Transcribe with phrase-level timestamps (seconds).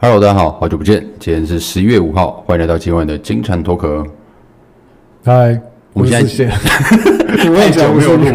[0.00, 4.06] Hello，大家好，好久不见，今天是十一月五号，欢迎来到今晚的金蝉脱壳。
[5.24, 5.60] 嗨，
[5.92, 6.56] 我们现在
[7.42, 8.26] 你忘记没有录，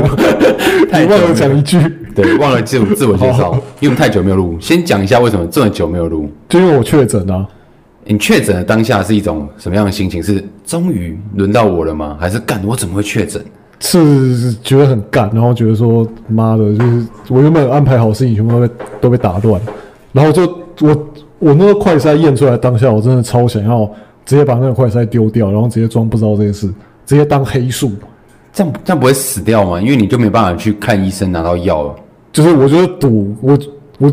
[0.91, 1.79] 你忘了讲一句，
[2.13, 7.47] 对，忘了自我自我介绍，因为我们太久没有录，先讲一下为什么这么久没有录，就因为我确诊啊。
[8.03, 10.21] 你确诊的当下是一种什么样的心情？
[10.21, 12.17] 是终于轮到我了吗？
[12.19, 13.41] 还是干我怎么会确诊？
[13.79, 19.61] 是觉得很干，然后觉得说妈的，就是我原本安排好事情全部都被都被打乱，
[20.11, 20.43] 然后就
[20.81, 21.07] 我
[21.43, 23.89] 我那个快筛验出来当下，我真的超想要
[24.25, 26.67] 直接把那个快筛丢掉，然后直接装不知道这件事，
[27.05, 27.91] 直接当黑数，
[28.51, 29.81] 这样这样不会死掉吗？
[29.81, 31.95] 因为你就没办法去看医生拿到药了。
[32.31, 33.57] 就是我觉得赌我
[33.97, 34.11] 我。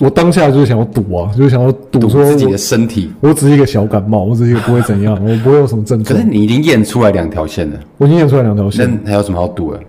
[0.00, 3.10] 我当下就是想要赌啊，就是想要赌说自己的身体。
[3.18, 6.16] 我只是一个小感冒，我只是一个不会怎样，我不会有什么症状。
[6.16, 9.80] 可是你已经验出来两条线了，我已经验出来两条线，那还有什么好赌的？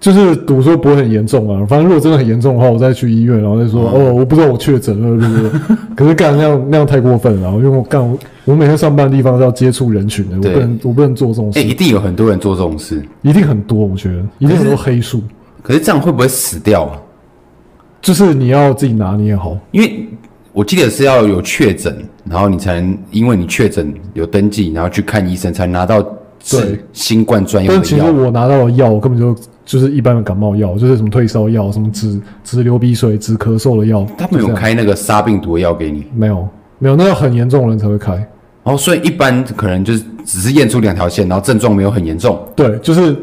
[0.00, 1.66] 就是赌说不会很严重啊。
[1.66, 5.50] 反正如果真的很严重的话，我再去医院，然后再说、嗯、哦，我不知道我确诊了，是不是？
[5.96, 11.58] 可是干那样那样太过分了，因为我干我每天上班的地方是要接触人群的，我不能我不能做这种事。
[11.58, 15.22] 哎、欸，一定有很多人做这种事，一定很多，我觉得一定很多黑数。
[15.62, 16.96] 可是这样会不会死掉啊？
[18.00, 20.06] 就是你要自己拿捏好，因为
[20.52, 26.00] 我记得是要有确诊，然后你才能，因为你确诊有登记，然后去看医生，才拿到
[26.40, 27.80] 治新冠专用的药。
[27.80, 29.36] 但其实我拿到的药我根本就
[29.68, 34.06] 就是一般的感冒药，就是什么退烧药、什么止止流鼻水、止咳嗽的药。
[34.16, 36.06] 他没有开那个杀病毒的药给你？
[36.16, 38.14] 没有，没有，那要很严重的人才会开。
[38.14, 42.40] 然后所以一般可能就是只是验出两条线，然后症状没有很严重。
[42.56, 43.14] 对，就是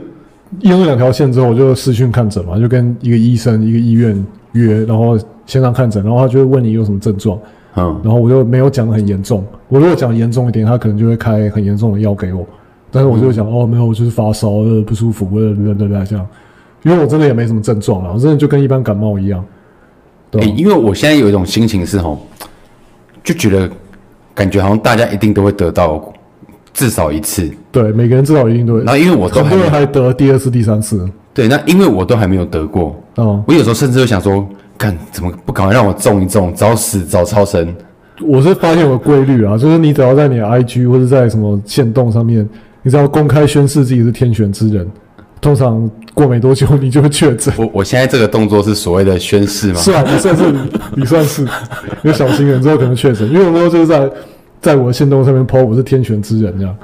[0.59, 4.25] 验出两条线之后，我就视讯看诊嘛，就跟一个医生、一个医院。
[4.55, 7.37] 约，然后线上看诊，然后他就会问你有什么症状，
[7.75, 9.45] 嗯，然后我就没有讲的很严重。
[9.67, 12.47] 我如果讲严重一点，他可能就会开很严重的药给我。
[12.95, 16.25] 但是我就会讲、嗯、哦，没有，我就是发烧，呃，不舒服，呃，对对对，这样。
[16.83, 19.43] 因为我真的也没什么症状啊，我真的就跟一般感冒一样。
[20.31, 22.25] 对、欸，因为我现在有一种心情是吼，
[23.21, 23.69] 就觉得
[24.33, 26.01] 感觉好像大家一定都会得到
[26.73, 27.51] 至少一次。
[27.69, 28.79] 对，每个人至少一定都会。
[28.85, 31.05] 然后因为我都很多人还得第二次、第三次。
[31.33, 37.75] 对，那因为我都还没有得过，哦，我有时候甚至会想说，看怎么不赶快让我中一中，早死早超生。
[38.21, 42.47] 我是发现有个规律啊，就是你只要在你的 IG 或者在什么线动上面，
[42.85, 44.87] 你知道公开宣誓自己是天选之人，
[45.41, 47.51] 通常过没多久你就会确诊。
[47.57, 49.79] 我我现在这个动作是所谓的宣誓吗？
[49.79, 50.43] 是啊，你算是
[50.95, 54.11] 你算是，因为小心人之后可能确诊，因为我那时候就是在
[54.61, 56.77] 在我的线动上面 po 我是天选之人这样。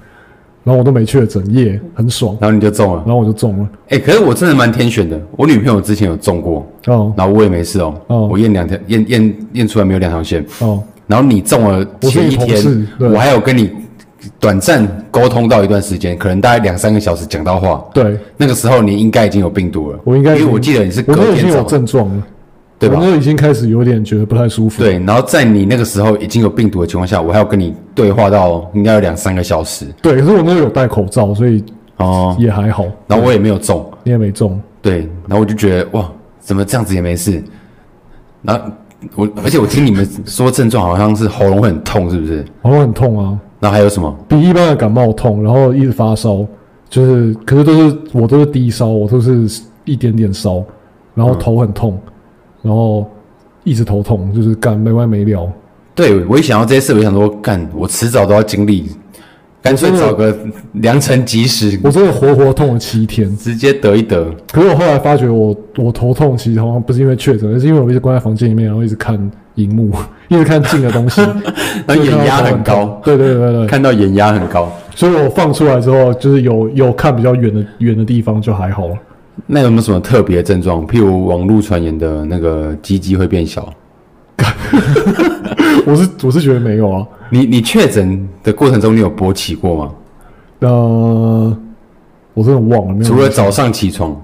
[0.64, 2.36] 然后我都没确诊，耶，很爽。
[2.42, 3.70] 然后你就中了，然后我就中了。
[3.90, 5.20] 哎、欸，可是我真的蛮天选的。
[5.36, 7.96] 我女朋友之前有中过，哦，然后我也没事哦。
[8.08, 10.46] 哦，我验两条，验验验出来没有两条线。
[10.60, 13.72] 哦，然后你中了前一天，我，我还有跟你
[14.40, 17.84] 短暂沟通到一段时间，可能大概两三个小时讲到话。
[17.94, 20.00] 对，那个时候你应该已经有病毒了。
[20.04, 22.24] 我应该，因为我记得你是隔天我已经有症状了。
[22.80, 22.98] 对吧？
[23.00, 24.82] 我那已经开始有点觉得不太舒服。
[24.82, 29.86] 对，然后在你那个时候已经有病毒的情况下，我还要跟你对话到应该有两三个小时。
[30.02, 31.64] 对，可是我那个有戴口罩，所以
[31.98, 32.88] 哦也还好。
[33.06, 34.60] 然后我也没有中，你也没中。
[34.82, 36.10] 对，然后我就觉得哇，
[36.40, 37.44] 怎么这样子也没事？
[38.42, 38.66] 然后
[39.14, 42.44] 我而且我听你们说症状好像是喉咙会很痛，是不是？
[42.64, 43.38] 喉咙很痛啊。
[43.62, 44.14] 然后还有什么？
[44.28, 46.46] 比一般的感冒痛，然后一直发烧，
[46.90, 49.48] 就是可是都是我都是低烧，我都是
[49.86, 50.62] 一点点烧，
[51.16, 51.94] 然后头很痛。
[52.06, 52.12] 嗯
[52.64, 53.10] 然后
[53.64, 55.52] 一直头痛，就是干没完没了。
[55.96, 58.86] 对，我一想到这些事，我想说干，我迟早都要经历，
[59.64, 60.38] 干脆找个
[60.74, 61.80] 良辰吉时。
[61.84, 64.32] 我真的活活痛了七天，直接得一得。
[64.52, 65.48] 可是我后来发觉我，
[65.78, 69.32] 我我头痛其实好像不是因为确诊，而是因为我一直关在房间里面，然后一直看
[69.64, 69.92] 荧幕，
[70.30, 71.22] 一直看近的东西，
[71.88, 73.02] 然后眼压很高。
[73.04, 78.90] 对对对对，看到眼压很高，所以我放出来之后，就是有有看比较远的远的地方就还好。
[79.48, 80.86] 那有没有什么特别症状？
[80.86, 83.68] 譬如网络传言的那个鸡鸡会变小？
[85.86, 87.06] 我是我是觉得没有啊。
[87.30, 89.92] 你你确诊的过程中，你有勃起过吗？
[90.60, 91.58] 呃，
[92.34, 93.04] 我真的忘了。
[93.04, 94.16] 除了早上起床，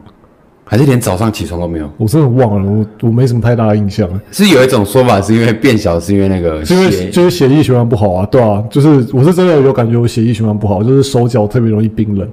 [0.69, 1.89] 还是连早上起床都没有？
[1.97, 4.08] 我真的忘了，我我没什么太大的印象。
[4.31, 12.28] 是有一种说法，是因为变小，是因为那个，是因为就是血液循环不好啊，对啊，就是我是真的有感觉，我血液循环不好，就是手脚特别容易冰冷。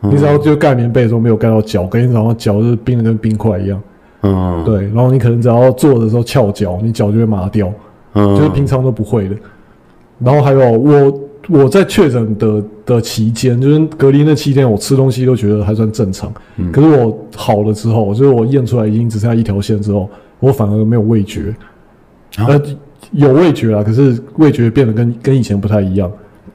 [0.00, 3.80] 你只要就盖棉被的时候没有盖到脚，隔天早上脚就是冰的跟冰块一样。
[4.22, 4.82] 嗯，对。
[4.86, 7.72] 然后你可能只要坐的时候翘脚，你脚就会麻掉。
[8.14, 9.36] 嗯，就是平常都不会的。
[10.18, 12.62] 然后还有我我在确诊的
[12.94, 16.32] 的期间，就是隔离那七天，我吃东西都觉得还算正常。
[16.56, 16.70] 嗯。
[16.72, 20.08] 可是我好了之后，就是我验出来已经只剩下一条线之后，
[20.40, 21.54] 我反而没有味觉。
[22.36, 22.46] 啊。
[22.48, 22.62] 呃，
[23.12, 26.10] 有味觉啊，可是味觉变得跟跟以前不太一样。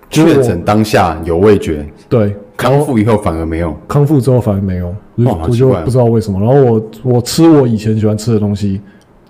[0.10, 1.86] 确诊当下有味觉。
[2.08, 2.36] 对。
[2.56, 6.40] 康复以后反而没有，康复之后反而没有，我就不知道为什么。
[6.40, 8.80] 然后我我吃我以前喜欢吃的东西，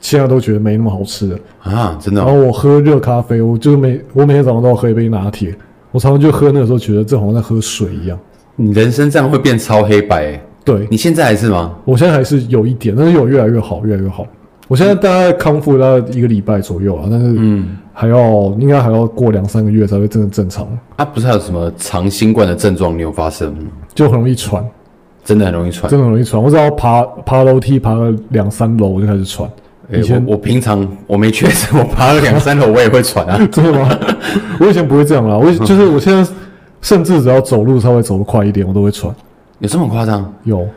[0.01, 2.25] 现在都觉得没那么好吃了啊，真的、哦。
[2.25, 5.55] 然后我喝热咖啡，我就是每我每天早上都要喝一杯拿铁，
[5.93, 8.19] 我常常就喝那个时候觉得这好像在喝水一样。
[8.57, 10.41] 你人生这样会变超黑白、欸？
[10.65, 11.73] 对，你现在还是吗？
[11.85, 14.27] 我现在还是有一点，但是有越来越好，越来越好。
[14.67, 18.17] 我现在大概康复大概一个礼拜左右啊，但是嗯，还要
[18.59, 20.67] 应该还要过两三个月才会真的正常。
[20.95, 23.63] 啊，不是还有什么长新冠的症状你有发生吗？
[23.93, 24.65] 就很容易喘，
[25.23, 26.41] 真的很容易喘，真的很容易喘。
[26.41, 29.47] 我只要爬爬楼梯爬了两三楼我就开始喘。
[29.91, 33.37] 以前、欸、我，我平常我没确诊，我爬了两三楼我也会喘啊。
[33.51, 33.89] 真的吗？
[34.59, 36.31] 我以前不会这样啦，我就是我现在
[36.81, 39.13] 甚至只要走路稍微走得快一点我都会喘。
[39.59, 40.33] 有这么夸张？
[40.43, 40.67] 有。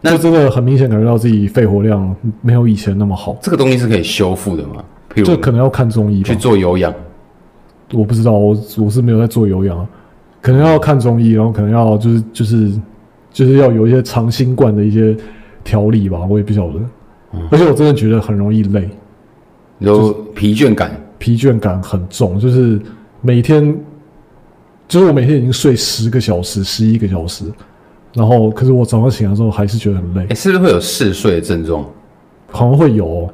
[0.00, 3.36] 那就真的很明显感觉到自己肺活量没有以前那么好。
[3.40, 4.84] 这个东西是可以修复的吗？
[5.24, 6.92] 这可能要看中医去做有氧。
[7.92, 9.86] 我不知道，我我是没有在做有氧，
[10.42, 12.72] 可能要看中医，然后可能要就是就是
[13.32, 15.16] 就是要有一些长新冠的一些
[15.64, 16.74] 调理吧，我也不晓得。
[17.36, 18.88] 嗯、而且我真的觉得很容易累，
[19.78, 22.80] 有疲倦感，疲倦感很重，就是
[23.20, 23.76] 每天
[24.88, 27.44] 就是我每天已经睡十个小时、十一个小时。
[28.14, 30.26] 然后，可是我早上醒来之后还是觉得很累。
[30.30, 31.84] 哎，是不是会有嗜睡的症状？
[32.50, 33.30] 好像会有、哦，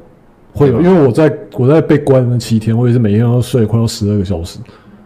[0.52, 4.58] 会有，因为我在我在被关的那七天，我也是每天都睡快要十二个小时。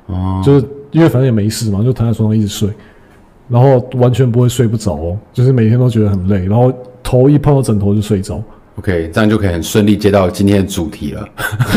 [0.07, 2.71] 哦，就是因为反正也没事嘛，就躺在床上一直睡，
[3.49, 6.73] 然后完全不会睡不着哦，就是每天都觉得很累，然后
[7.03, 8.43] 头一碰到枕头就睡着。
[8.77, 11.29] OK，这样就可以很顺利接到今天的主题了，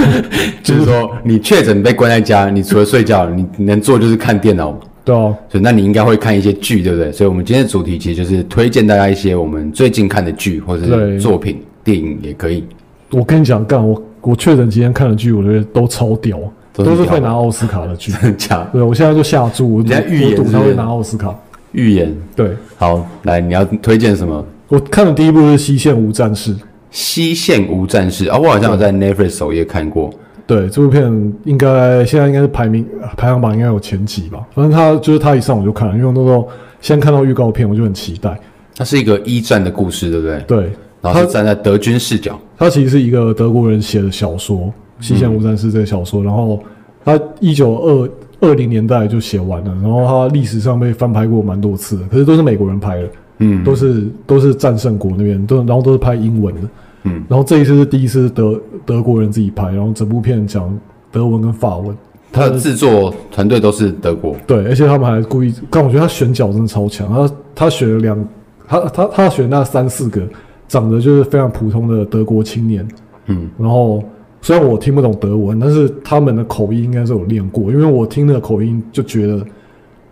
[0.62, 4.78] 就是说你确诊被关在家，你除了睡觉，你能做就是看电脑。
[5.06, 7.10] 对哦，所以那你应该会看一些剧，对不对？
[7.12, 12.64] 所以，我们今天的主题其实就是推荐大家一些我们最近看的剧或者是作品、电影也可以。
[13.12, 16.38] 我跟你讲，干我我确诊今天看的剧，我觉得都超屌，
[16.74, 18.12] 都是，会拿奥斯卡的剧。
[18.22, 18.70] 真的假的？
[18.74, 21.34] 对，我现在就下注，我在预言他会拿奥斯卡。
[21.72, 24.46] 预言对，好，来，你要推荐什么？
[24.68, 26.54] 我看的第一部是《西线无战事》。
[26.92, 30.10] 西线无战事啊，我好像有在 Netflix 首页看过。
[30.48, 32.84] 对，这部片应该现在应该是排名
[33.16, 34.40] 排行榜应该有前几吧。
[34.56, 36.48] 反正他就是他一上我就看了，因为我那时候
[36.82, 38.36] 先看到预告片，我就很期待。
[38.76, 40.40] 它是一个一战的故事，对不对？
[40.48, 40.72] 对，
[41.02, 42.40] 然后他站在德军视角。
[42.58, 44.58] 它其实是一个德国人写的小说，
[45.00, 46.22] 《西线无战事》这个小说。
[46.22, 46.64] 嗯、然后
[47.06, 48.10] 他一九二
[48.40, 53.10] 二零年代就写完了，然后他历史上被翻拍过蛮多次的，可是都是美国人拍的，
[53.40, 56.62] 嗯，都是都是战胜国那边都，然后都是拍英文的。
[57.04, 60.78] 嗯，然后这一次是第一次德德国人自己拍，然后整部片讲
[61.10, 61.96] 德文跟法文，
[62.30, 68.28] 他的制作团队都是德国，对，而且他们还故意，但我觉得他选角真的超强，他他选了两，
[68.68, 70.22] 他他他选那三四个
[70.68, 72.86] 长得就是非常普通的德国青年，
[73.28, 74.04] 嗯，然后
[74.42, 79.42] 虽然我听不懂德文，但是他们的口音应该是有练过，因为我听那个口音就觉得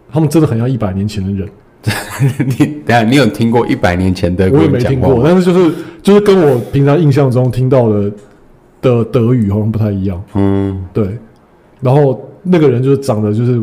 [0.09, 1.49] 他们真的很像一百年前的人。
[2.45, 4.49] 你等下，你有听过一百年前的？
[4.51, 8.11] 我也没听过，但是就是就是跟我平常印象中听到的
[8.81, 10.21] 的德语好像不太一样。
[10.33, 11.17] 嗯，对。
[11.81, 13.61] 然后那个人就是长得就是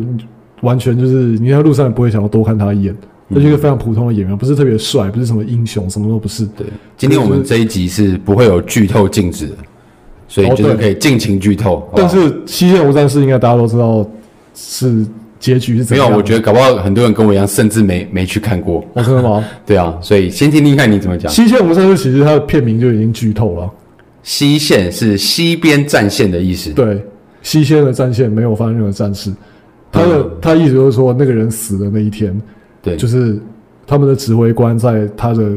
[0.61, 2.95] 完全就是你在路上也不会想要多看他一眼，
[3.33, 6.45] 他是一个非常普通的演员，不是特别帅，不是什么英雄，什么都不是。
[6.47, 6.65] 对，
[6.97, 9.55] 今天我们这一集是不会有剧透禁止的，
[10.27, 11.87] 所以就是可以尽情剧透。
[11.95, 14.05] 但是《西线无战事》应该大家都知道
[14.53, 15.05] 是。
[15.39, 16.07] 结局是怎样？
[16.07, 18.83] 没有，我觉得搞不好很多人跟我一样，甚至没没去看过。
[18.93, 19.43] 哦，真的吗？
[19.65, 21.31] 对啊，所以先听听看你怎么讲。
[21.31, 23.69] 西线无战事其实它的片名就已经剧透了。
[24.23, 26.71] 西线是西边战线的意思。
[26.71, 27.05] 对，
[27.43, 29.31] 西线的战线没有发生任何战事。
[29.91, 32.35] 他的、嗯、他意思就是说，那个人死的那一天，
[32.81, 33.39] 对，就是
[33.85, 35.51] 他们的指挥官在他的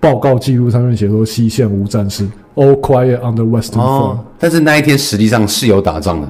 [0.00, 3.80] 报告记录上面写说西线无战事，All quiet on the Western Front。
[3.80, 6.28] 哦，但是那一天实际上是有打仗的。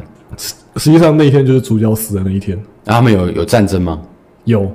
[0.77, 2.57] 实际上那一天就是主角死的那一天。
[2.87, 4.01] 啊、他们有有战争吗？
[4.45, 4.71] 有，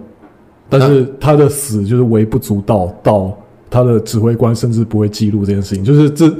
[0.70, 3.36] 但是他的死就是微不足道，到
[3.70, 5.84] 他的指挥官甚至不会记录这件事情。
[5.84, 6.32] 就是这，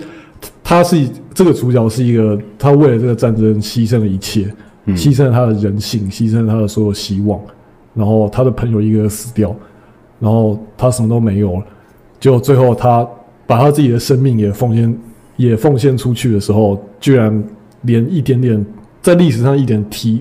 [0.63, 4.53] 他是这个主角是一个，他为了这个战争牺牲了一切，
[4.85, 7.39] 嗯、牺牲了他的人性，牺牲了他的所有希望，
[7.95, 9.53] 然后他的朋友一个个死掉，
[10.19, 11.63] 然后他什么都没有了，
[12.19, 13.05] 结果最后他
[13.47, 14.97] 把他自己的生命也奉献
[15.35, 17.43] 也奉献出去的时候，居然
[17.81, 18.63] 连一点点。
[19.05, 20.19] 在历史上一点提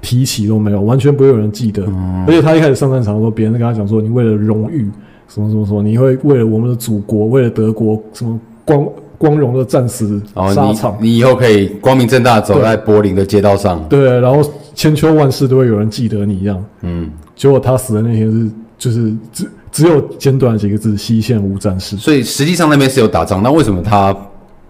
[0.00, 1.84] 提起都没有，完全不会有人记得。
[1.86, 4.90] 嗯、而且他一开始上战场的时候，别人跟他讲说：“你为了荣誉，
[5.28, 8.84] 什么什么什么，你会为了我们的祖国，为了德国，什么光
[9.16, 13.80] 光荣的战死沙场，哦你，你以后可以光明正大走在柏林的街道上。
[13.88, 14.42] 对”对，然后
[14.74, 16.60] 千秋万世都会有人记得你一样。
[16.82, 24.12] 嗯，结果他死的那天是就是只只有简短几个字：“西线无战事。”所以实际上那边是有打仗，那为什么他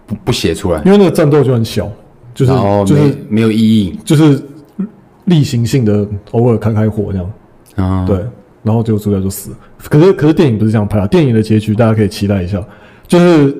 [0.05, 0.79] 不不写出来？
[0.85, 1.91] 因为那个战斗就很小。
[2.35, 2.51] 就是
[2.85, 4.39] 就是没有意义，就是
[5.23, 7.31] 例行性的偶尔开开火这样，
[7.77, 8.17] 啊，对，
[8.61, 9.49] 然后结果主角就死。
[9.51, 9.57] 了。
[9.89, 12.63] 可是可是电影不是这样拍啊，电影的结局大家可以期待一下，
[13.07, 13.57] 就是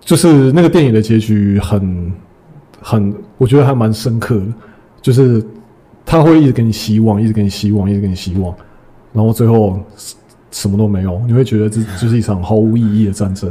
[0.00, 2.12] 就是那个电影的结局很
[2.80, 4.46] 很，我觉得还蛮深刻的，
[5.00, 5.42] 就是
[6.04, 8.54] 他会一直给你希望，一直给你希望，一直给你希望，
[9.14, 9.80] 然后最后
[10.50, 13.50] 什么都没有，你会觉得这就是一场毫无意义的战争。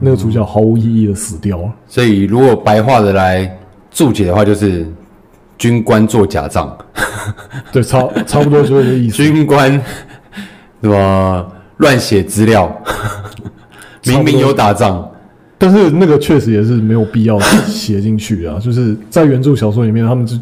[0.00, 1.72] 那个主角毫无意义的死掉了。
[1.86, 3.56] 所以如果白话的来
[3.90, 4.84] 注解的话，就是
[5.56, 6.76] 军官做假账。
[7.70, 9.16] 对，差差不多就是这个意思。
[9.16, 9.70] 军官
[10.82, 11.46] 什么？
[11.80, 12.70] 乱写资料，
[14.04, 15.10] 明明有打仗，
[15.56, 18.58] 但是那个确实也是没有必要写进去啊。
[18.60, 20.36] 就是在原著小说里面，他们就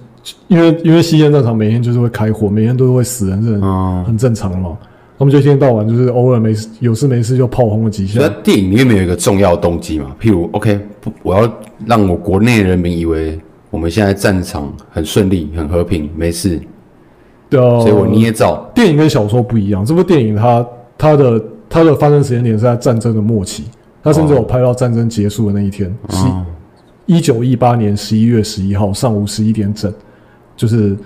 [0.49, 4.77] 因为因为西线战场每天就是会开火，每天都会死人，这很很正常的嘛。
[5.19, 8.21] 他们就一天到晚就是偶尔没事有事没事就炮轰了几下。
[8.21, 10.15] 那电影里面没有一个重要动机嘛？
[10.21, 11.53] 譬如，OK，不，我要
[11.87, 13.37] 让我国内人民以为
[13.69, 16.61] 我们现在战场很顺利、很和平、没事。
[17.51, 18.71] 对啊，所以我捏造。
[18.73, 20.65] 电影跟小说不一样，这部电影它
[20.97, 23.65] 它的它的发生时间点是在战争的末期，
[24.05, 26.25] 它甚至有拍到战争结束的那一天，是
[27.07, 29.93] 一九一八年十一月十一号上午十一点整，
[30.57, 30.97] 就是。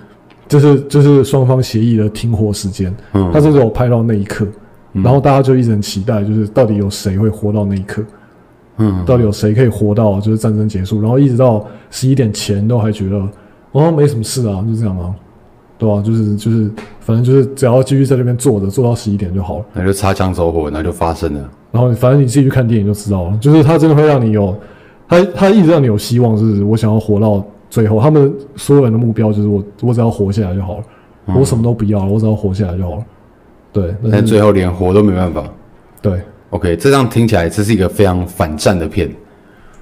[0.53, 4.45] 就是就是双方协议的停火时间，嗯，他甚至有拍到那一刻，
[4.91, 8.03] 然后大家就一直很期待，就是到底有谁会活到那一刻，
[8.77, 13.27] 嗯，到底有谁可以活到就是战争结束，然后一直到十一点前都还觉得
[13.71, 15.11] 哦没什么事啊，就这样啊，
[15.79, 16.01] 对吧？
[16.05, 16.69] 就是就是
[16.99, 21.49] 反正就是只要继续在那边坐着，坐到十一点就好了，那就擦枪走火，那就发生了。
[21.71, 24.55] 然后反正你自己去看电影就知道了，就是他真的会让你有，
[25.07, 27.43] 他他一直让你有希望，就是我想要活到。
[27.73, 30.83] 最后，他们所有人的目标就是我，我只要活下来就好了，
[31.25, 33.05] 嗯、我什么都不要了，我只要活下来就好了。
[33.71, 35.43] 对，但，但最后连活都没办法。
[35.99, 39.11] 对，OK，这样听起来这是一个非常反战的片，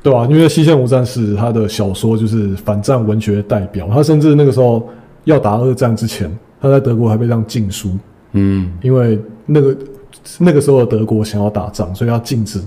[0.01, 4.87] 对啊，因为《西线无战事》他的小说就是反战文学的代表，他甚至那个时候
[5.25, 6.31] 要打二战之前，
[6.61, 7.89] 他在德国还被这样禁书。
[8.31, 9.77] 嗯，因为那个
[10.39, 12.61] 那个时候的德国想要打仗，所以要禁止。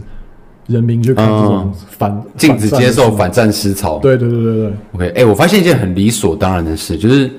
[0.67, 3.99] 人民去看这种反禁止接受反战思潮。
[3.99, 4.73] 对对对对对。
[4.93, 7.31] OK，哎、欸，我发现一件很理所当然的事，就是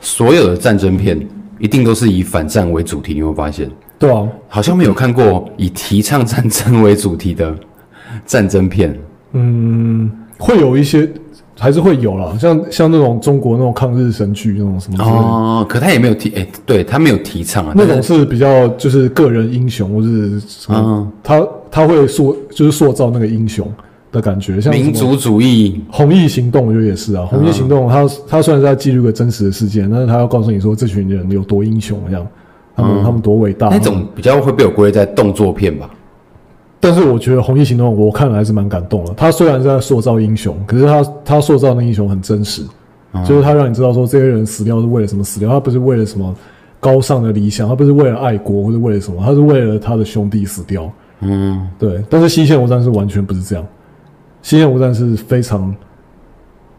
[0.00, 1.18] 所有的战争片
[1.58, 3.14] 一定都是以反战为主题。
[3.14, 3.70] 你会发现？
[3.98, 7.54] 对啊，好像没有看过以提倡战争为主题的
[8.24, 8.96] 战争片。
[9.32, 11.08] 嗯，会有一些。
[11.60, 17.72] 还是会有啦，像像那种中国那种抗日神剧那种什么哦，可他也没有提，哎、欸，对他没有提倡啊。
[17.74, 23.70] 那种是比较就是个人英雄，或是嗯，他他会塑就是塑造那个英雄
[24.10, 27.26] 的感觉，像民族主义、红翼行动，我觉得也是啊。
[27.26, 32.26] 红翼行动，他他虽然是在记录个真实的事件，但是他要告诉你说这群人有多英雄，这样
[32.74, 33.68] 他们、嗯、他们多伟大。
[33.68, 35.90] 那种比较会被我归类在动作片吧。
[36.80, 39.12] 但是我觉得《红衣行动》我看了还是蛮感动的。
[39.14, 42.62] 他虽然是在塑造英雄，可是他他塑造的英雄很真实，
[43.12, 46.32] 嗯、就是他让你知道说这些人死掉是为了什么死掉，他不是为了什么
[46.78, 50.90] 高尚的理想，他不是为了爱国或者为了什么，他是为了他的兄弟死掉。
[51.20, 52.02] 嗯，对。
[52.08, 53.64] 但是《西线无战是》完全不是这样，
[54.42, 55.74] 《西线无战是》非常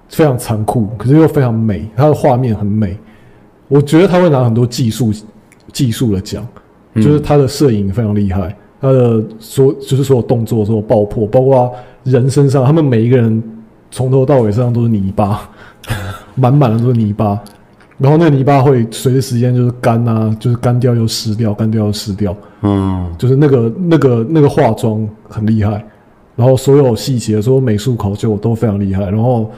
[0.07, 2.97] 非常残酷，可是又非常美，它的画面很美。
[3.67, 5.11] 我觉得他会拿很多技术
[5.71, 6.47] 技术的奖，
[6.95, 8.55] 就是他的摄影非常厉害。
[8.81, 11.71] 他的所就是所有动作，所有爆破，包括
[12.03, 13.43] 人身上，他们每一个人
[13.91, 15.49] 从头到尾身上都是泥巴，
[16.33, 17.39] 满满的都是泥巴。
[17.99, 22.35] 然后那个泥巴会随着时间就是干啊，就是干掉又湿掉，干掉又湿掉。
[22.61, 25.85] 嗯，就是那个那个那个化妆很厉害，
[26.35, 29.03] 然后所有细节，所有美术考究都非常厉害。
[29.11, 29.51] 然后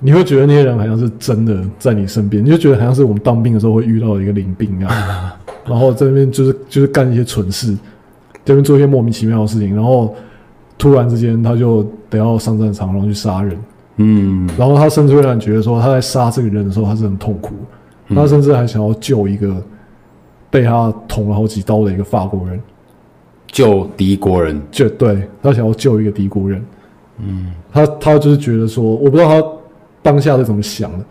[0.00, 4.90] 你会觉得那些人好像是真的在你身边，你就觉得好像是我们当兵的时候会遇到的一个临兵一样。
[5.64, 7.76] 然后在那边就是就是干一些蠢事。
[8.44, 10.12] 这边做一些莫名其妙的事情，然后
[10.76, 13.56] 突然之间他就得要上战场，然后去杀人。
[14.02, 17.54] 嗯，然后他甚至会让你觉得说他在杀这个人的时候，他是很痛苦。
[18.08, 19.62] 嗯、他甚至还想要救一个
[20.48, 22.58] 被他捅了好几刀的一个法国人，
[23.48, 24.60] 救敌国人。
[24.70, 26.64] 就对，他想要救一个敌国人。
[27.18, 29.46] 嗯，他他就是觉得说，我不知道他
[30.00, 31.04] 当下是怎么想的，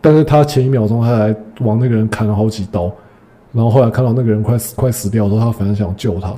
[0.00, 2.90] 但是他前一秒钟他还往那个人砍了好几刀，
[3.52, 6.32] 然后后来看到那个人快死快死掉的时候，他反而想要救他。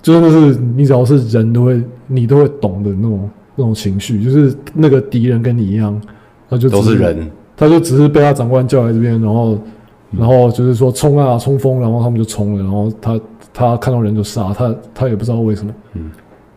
[0.00, 6.00] 真的是你只要是人都会，你都会懂的那种那种情绪，就是那个敌人跟你一样，
[6.48, 9.58] 他就都是人，他就只是被他长官叫来这边，然后
[10.16, 13.20] 然后就是说冲啊冲锋，然后他们就冲了，然后他
[13.52, 15.74] 他看到人就杀，他他也不知道为什么。
[15.94, 16.08] 嗯，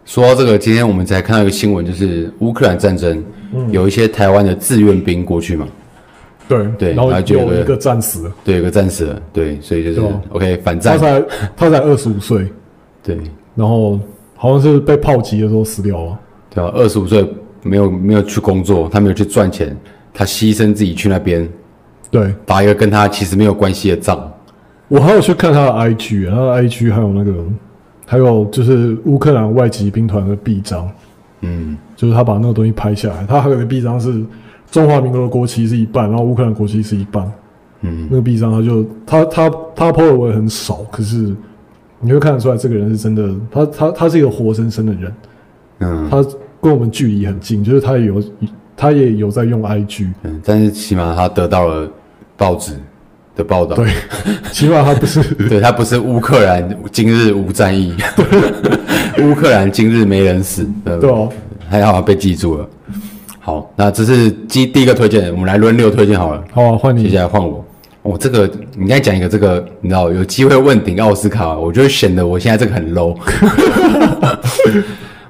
[0.06, 3.24] 说到这个，今天我们才看到一个新闻，就是乌克兰战争，
[3.56, 5.68] 嗯、有一些台湾的志愿兵过去嘛。
[6.48, 10.98] 对对，然后有一个战死了，对，有一个战死了，对，所以就是 OK 反战。
[10.98, 12.46] 他才他才二十五岁。
[13.02, 13.18] 对，
[13.56, 14.00] 然后
[14.36, 16.20] 好像是被炮击的时候死掉了。
[16.54, 17.28] 对啊，二十五岁
[17.64, 19.76] 没有没有去工作，他没有去赚钱，
[20.14, 21.48] 他牺牲自己去那边，
[22.10, 24.32] 对，打一个跟他其实没有关系的仗。
[24.88, 27.34] 我还有去看他的 IG，他的 IG 还有那个
[28.06, 30.92] 还有就是乌克兰外籍兵团的臂章，
[31.40, 34.22] 嗯，就是他把那个东西拍下来，他还有个臂章是
[34.70, 37.32] 中华民国的国旗是一半，然后乌克兰国旗是一半，
[37.82, 41.34] 嗯，那个臂章他就他他他 po 的文很少，可是
[42.02, 45.10] 你会看得出来这个人是真的，他他他是一个活生生的人，
[45.82, 46.24] 嗯，他
[46.62, 48.24] 跟我们距离很近，就是他也有
[48.78, 51.90] 他也有在用 IG，嗯，但是起码他得到了
[52.38, 52.74] 报纸。
[53.34, 53.90] 的报道，对，
[54.52, 57.96] 起码他不是， 对他不是乌克兰今日无战役，
[59.24, 61.30] 乌克兰今日没人死，对，对哦，
[61.70, 62.70] 还好被记住了。
[63.40, 66.44] 好，那这是第第一个推荐，我们来轮流推荐好了。
[66.52, 67.66] 好啊，换你，接下来换我。
[68.02, 68.46] 哦，这个
[68.76, 73.16] 你应该讲一个这个，你知道有机会问鼎奥斯卡，我觉得显得我现在这个很 low。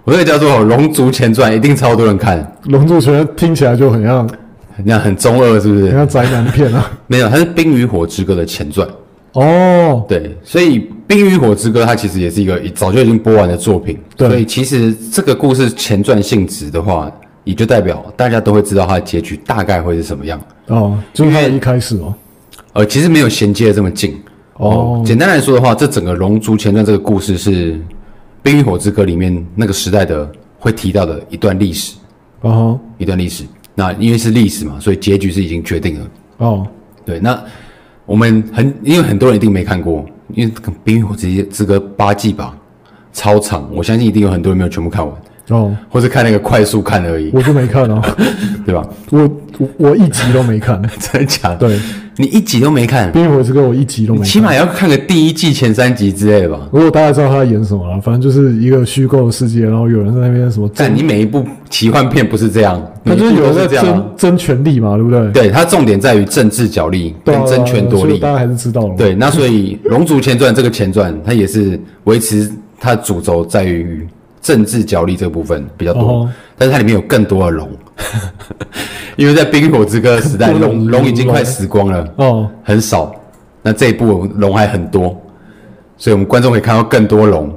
[0.04, 2.40] 我这个叫做《龙族前传》，一定超多人看。
[2.72, 4.30] 《龙族前传》听起来就很像。
[4.84, 5.86] 那样很中二，是不是？
[5.86, 6.92] 很像宅男片啊？
[7.06, 8.88] 没有，它是《冰与火之歌》的前传。
[9.34, 13.96] 哦，对，所以《冰与火之歌》它其实也是一个早就已经播完的作品。
[14.18, 17.12] 对，所以其实这个故事前传性质的话，
[17.44, 20.42] 也就代表大家都会知道它的结局大概会是什么样。
[20.68, 22.14] 哦，就是它一开始哦。
[22.74, 24.20] 呃，其实没有衔接的这么近。
[24.54, 27.74] 哦，简单来说的话，这整个《龙族前传》这个故事是
[28.44, 31.96] 《冰与火之歌》里面那个时代的会提到的一段历史。
[32.42, 33.46] 哦，一段历史。
[33.76, 36.08] 那因为是历史嘛，所以结局是已经决定了。
[36.38, 36.68] 哦，
[37.06, 37.42] 对，那
[38.06, 40.52] 我们很因为很多人一定没看过，因为
[40.84, 42.58] 《冰与火之歌》八季吧，
[43.14, 45.16] 超长，我相信一定有很多人没有全部看完。
[45.50, 47.30] 哦，或是看那个快速看而已。
[47.34, 48.02] 我就没看哦，
[48.66, 48.88] 对吧？
[49.10, 51.68] 我我我一集都没看， 真的假的？
[51.68, 51.80] 对。
[52.18, 54.28] 你一集都没看《冰与火之歌》，我一集都没看。
[54.28, 56.68] 起码要看个第一季前三集之类的吧。
[56.72, 60.70] 如果大家知道他在演什么了，反正就是一个虚构的世界，然后有人在那边什么。
[60.76, 65.32] 但你每一部奇幻片不是这样，他就是有人在争争权力嘛，对不对？
[65.32, 68.20] 对，他重点在于政治角力跟争权夺利。
[68.20, 68.96] 大家还是知道了。
[68.96, 74.06] 对，那所以《龙族前传》这个前传，它也是维持它的主轴在于
[74.42, 77.70] 政治角力这个部分比较多，但是它里面有更多的龙。
[79.18, 83.14] 因为在冰与火之歌的时代， 龙龙已经快死光了，哦，很少。
[83.62, 85.16] 那这一部龙还很多，
[85.98, 87.48] 所以我们观众可以看到更多龙，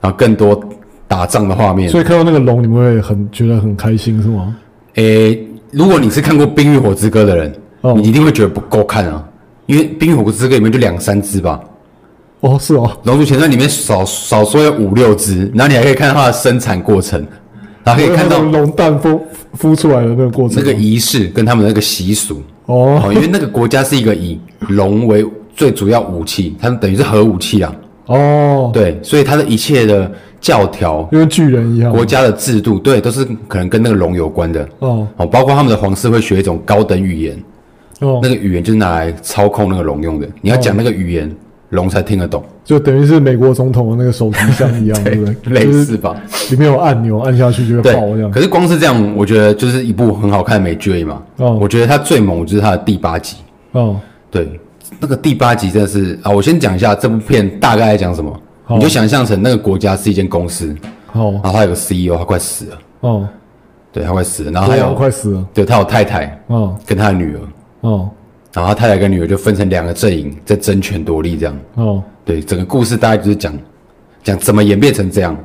[0.00, 0.58] 然后更多
[1.06, 1.90] 打仗的画面。
[1.90, 4.56] 所以看到那个龙，你们会很觉得很开心，是吗？
[4.94, 9.22] 诶，如果你是看过《冰与火之歌》的人，哦，你一定会觉得不够看啊，
[9.66, 11.60] 因为《冰与火之歌》里面就两三只吧。
[12.40, 17.26] 哦，是哦，《龙族前传》里面少少说有五六只，然后你还可以看到它的生产过程。
[17.82, 19.18] 然后可以看到龙蛋孵
[19.58, 22.42] 孵出来的那个过程，那个仪式跟他们的那个习俗。
[22.66, 25.24] 哦，因为那个国家是一个以龙为
[25.56, 27.74] 最主要武器，他们等于是核武器啊。
[28.04, 34.68] 哦，对，所以它的一切的教条，跟巨人一样，国家的制度对，都是可能跟那个龙有关的。
[34.80, 35.08] 哦。
[35.16, 37.42] 哦，包括他们的皇室会学一种高等语言。
[38.00, 41.34] 哦，那个语言就是拿来操控那个龙用的，你要讲那个语言。
[41.70, 45.34] 龙才听得懂，就等于是美国总统的那个手提箱一样， 对不对？
[45.54, 46.14] 类似吧，
[46.50, 48.30] 里面有按钮，按下去就会爆这样。
[48.30, 51.22] 可是光是这样，我觉得就是一部很好看的美剧嘛。
[51.36, 53.36] 哦，我觉得它最猛就是它的第八集。
[53.72, 53.96] 哦，
[54.30, 54.60] 对，
[54.98, 58.40] 那个第八集真的是啊，我先讲一下这部片大概在讲什么。
[58.68, 60.74] 你就想象成那个国家是一间公司，
[61.12, 62.78] 哦，然后他有个 CEO，他快死了。
[63.00, 63.28] 哦，
[63.92, 67.40] 对，他快死了，然后还有快死了，对他有太太，哦，跟他的女儿，
[67.82, 68.08] 哦。
[68.52, 71.56] 然后他太太跟女儿就分成两个阵营，在争权夺利这样。
[71.74, 73.56] 哦，对，整个故事大概就是讲
[74.24, 75.36] 讲怎么演变成这样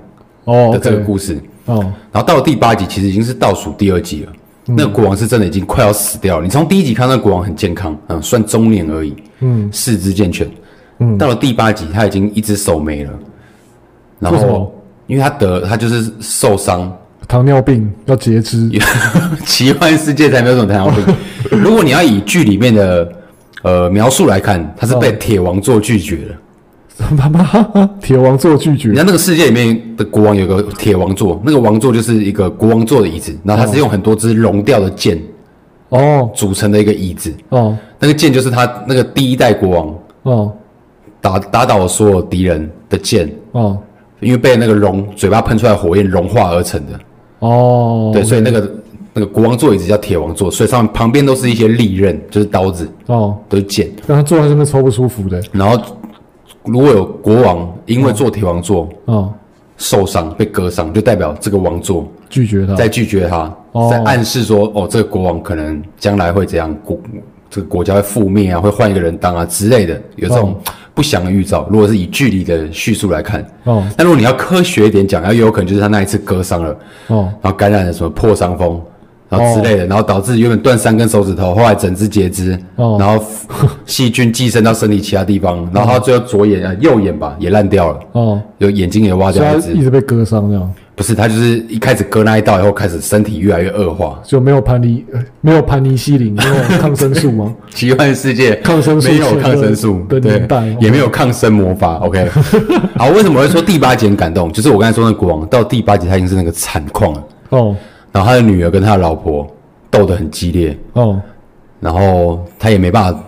[0.45, 1.39] 哦的这个故事。
[1.65, 1.79] 哦，
[2.11, 4.33] 然后到了第八集，其实已经是倒数第二集了。
[4.67, 6.43] 嗯、那个国王是真的已经快要死掉了。
[6.43, 10.49] 你从第一集看到那个国王很健康，嗯，算中年而已，嗯，四肢健全。
[10.99, 13.11] 嗯，到了第八集，他已经一只手没了。
[14.19, 14.73] 然后，
[15.07, 16.91] 因为他得他就是受伤。
[17.27, 18.69] 糖尿病要截肢，
[19.45, 21.15] 奇幻世界才没有这种糖尿病。
[21.59, 23.11] 如果你要以剧里面的
[23.63, 26.35] 呃描述来看，他是被铁王座拒绝了。
[27.17, 27.43] 妈妈，
[28.01, 28.89] 铁王座拒绝？
[28.89, 35.21] 你看那个世界里面的国王有个铁王座，那个王座就是一个国王座的椅子，然后它是用很多支熔掉的剑
[35.89, 37.77] 哦组成的一个椅子哦。
[37.99, 40.53] 那个剑就是他那个第一代国王哦
[41.19, 43.77] 打打倒了所有敌人的剑哦，
[44.21, 46.97] 因为被那个龙嘴巴喷出来火焰融化而成的。
[47.47, 48.71] 哦，对，所以那个
[49.13, 53.89] 那个国王座椅子叫铁王座，所以上面旁边都是一些利刃，就是刀子哦，都是剑。
[54.07, 55.41] 让他坐在这边超不舒服的。
[55.51, 55.79] 然后
[56.63, 59.31] 如果有国王因为坐铁王座哦。
[59.77, 63.53] 受伤被割伤，就代表这个王座拒绝他，在拒绝他，
[63.91, 66.97] 在暗示说哦，这个国王可能将来会怎样，国
[67.55, 70.59] 这个国家会覆灭啊，会换一个人当啊之类的，有这种
[70.93, 71.65] 不祥的预兆。
[71.71, 76.77] 如果是以距离的叙述来看哦，但如果你要科学一点讲，要有可能就是他那一次割伤了。
[77.07, 78.81] 哦，然后感染了什么破伤风，
[79.29, 83.23] 然然后之类的，然后导致原本断三根手指头，后来整只截肢，然后
[83.85, 90.73] 细菌寄生到身体其他地方，然后他最后左眼啊右眼吧也烂掉了，哦，有眼睛也挖掉一只，一直被割伤这样。
[90.95, 95.05] 不是，他就是一开始割那一刀以后，开始身体越来越恶化，就没有盘尼，
[95.41, 97.53] 没有盘尼西林，没有抗生素吗？
[97.75, 98.55] 奇幻世界。
[98.63, 101.95] 抗生素没有抗生素的年代，也没有抗生魔法。
[101.95, 102.29] OK，
[102.95, 104.49] 好，为什么会说第八集很感动？
[104.53, 107.23] 就是我刚才说那国王到第八集他已经是那个惨况了。
[107.49, 107.75] 哦，
[108.13, 109.45] 然后他的女儿跟他的老婆
[109.91, 110.77] 斗得很激烈。
[110.93, 111.21] 哦，
[111.81, 113.19] 然后他也没办法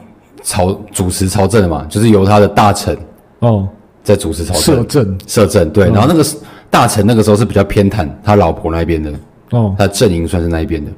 [0.41, 2.97] 朝主持朝政了嘛，就是由他的大臣
[3.39, 3.67] 哦。
[4.03, 5.19] 在主持朝政，摄政。
[5.27, 6.23] 摄政对，然后那个。
[6.69, 9.13] 大臣那个时候是比较偏袒他老婆那边的
[9.51, 10.91] 哦，他阵营算是那一边的。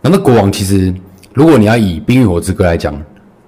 [0.00, 0.94] 那那国王其实，
[1.34, 2.94] 如果你要以《冰与火之歌》来讲，《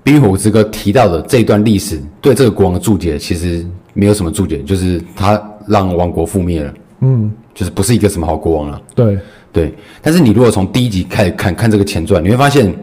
[0.02, 8.80] 冰与火之歌》提到的这一段历史，对这个国王的注解其实没有什么注解，就是他让王国覆灭了，嗯，就是不是一个什么好国王了。
[8.94, 9.18] 对
[9.52, 12.74] 对，但是你如果从第一集开始看看这个前传，你会发现，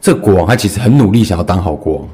[0.00, 2.08] 这个国王他其实很努力想要当好国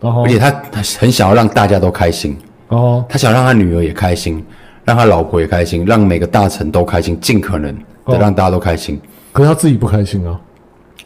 [0.00, 2.36] 王，而且他他很想要让大家都开心。
[2.72, 4.42] 哦，他想让他女儿也开心，
[4.84, 7.74] 让他老婆也开心，让每个大臣都开心，尽可能
[8.06, 8.98] 的让大家都开心。
[9.30, 10.40] 可是他自己不开心啊？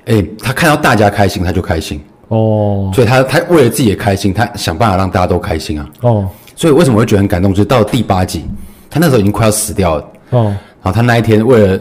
[0.06, 2.00] 哎，他看到大家开心，他就开心。
[2.28, 5.90] 哦，所以他他为了自己的开心，他想办法让大家都开心啊。
[6.02, 7.52] 哦，所以为什么会觉得很感动？
[7.52, 8.44] 就是到了第八集，
[8.88, 10.08] 他那时候已经快要死掉了。
[10.30, 10.44] 哦，
[10.82, 11.80] 然后他那一天为了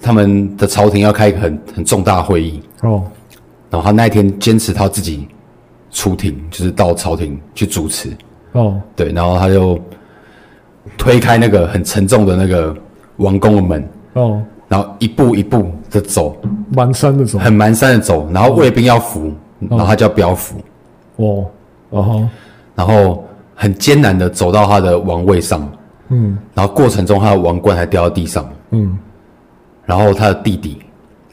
[0.00, 2.62] 他们的朝廷要开一个很很重大的会议。
[2.82, 3.02] 哦，
[3.70, 5.26] 然后他那一天坚持他自己
[5.90, 8.10] 出庭，就是到朝廷去主持。
[8.54, 9.78] 哦，对，然后他就
[10.96, 12.74] 推开那个很沉重的那个
[13.16, 16.36] 王宫的门，哦，然后一步一步的走，
[16.72, 19.34] 蹒跚的走，很蹒跚的走，然后卫兵要扶，哦、
[19.70, 20.56] 然后他就要不要扶，
[21.16, 21.44] 哦，
[21.90, 22.28] 哦吼，
[22.76, 23.24] 然后
[23.56, 25.68] 很艰难的走到他的王位上，
[26.10, 28.96] 嗯，然后过程中他的王冠还掉到地上，嗯，
[29.84, 30.78] 然后他的弟弟，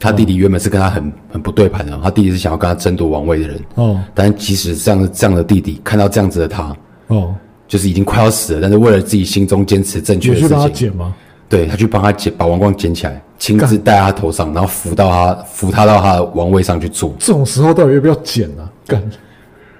[0.00, 6.74] 他弟弟原本是跟他很很不对盘的，他弟弟是想要跟他争夺王位的人，哦，但是即使这样这样的弟弟看到这样子的他。
[7.14, 7.34] 哦，
[7.68, 11.14] 就是已经快要死了，但是为了自己心中坚持正确的事情，你去帮他捡吗？
[11.48, 17.14] 对，他去帮他捡，把王冠捡起来，亲自戴在他头上，然后扶到他扶他到他的王位上去坐。
[17.18, 18.66] 这种时候到底要不要捡呢？
[18.86, 19.02] 干，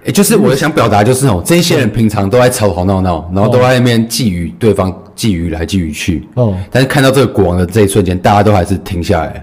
[0.04, 6.28] 哎，就是我想表达就是哦，这些人平常都在吵吵闹闹，然后都在那边觊觎对方，觊觎来觊觎去。
[6.34, 9.42] 哦，但是看到这个国王的这一瞬间，大家都还是停下来，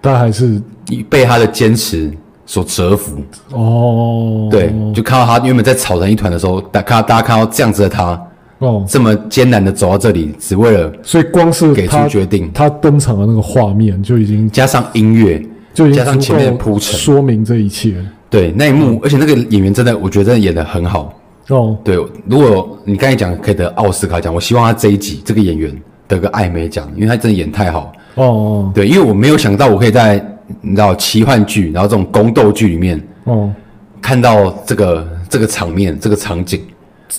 [0.00, 0.62] 大家还是
[1.08, 2.12] 被他的坚持
[2.46, 3.18] 所折服
[3.52, 8.18] 哦，对，就看到他原本在吵成一团的时候，大看大家看到这样子的他
[8.60, 17.96] 哦，这么艰难的走到这里，只为了所以光是给出决定，他登场的那个画面就已经加上音乐，就已经加上前面的铺陈，说明这一切。
[18.30, 21.12] 对，那一幕，而且那个演员真的，我觉得真的演得很好
[21.48, 21.76] 哦。
[21.82, 28.70] 对，如果你刚才讲可以得奥斯卡奖，我希望他这一集这个演员得个艾美奖，因为他真的演太好哦。
[28.72, 30.24] 对，因为我没有想到我可以在。
[30.60, 33.52] 你知道奇幻剧，然后这种宫斗剧里面，哦，
[34.00, 36.60] 看到这个这个场面，这个场景，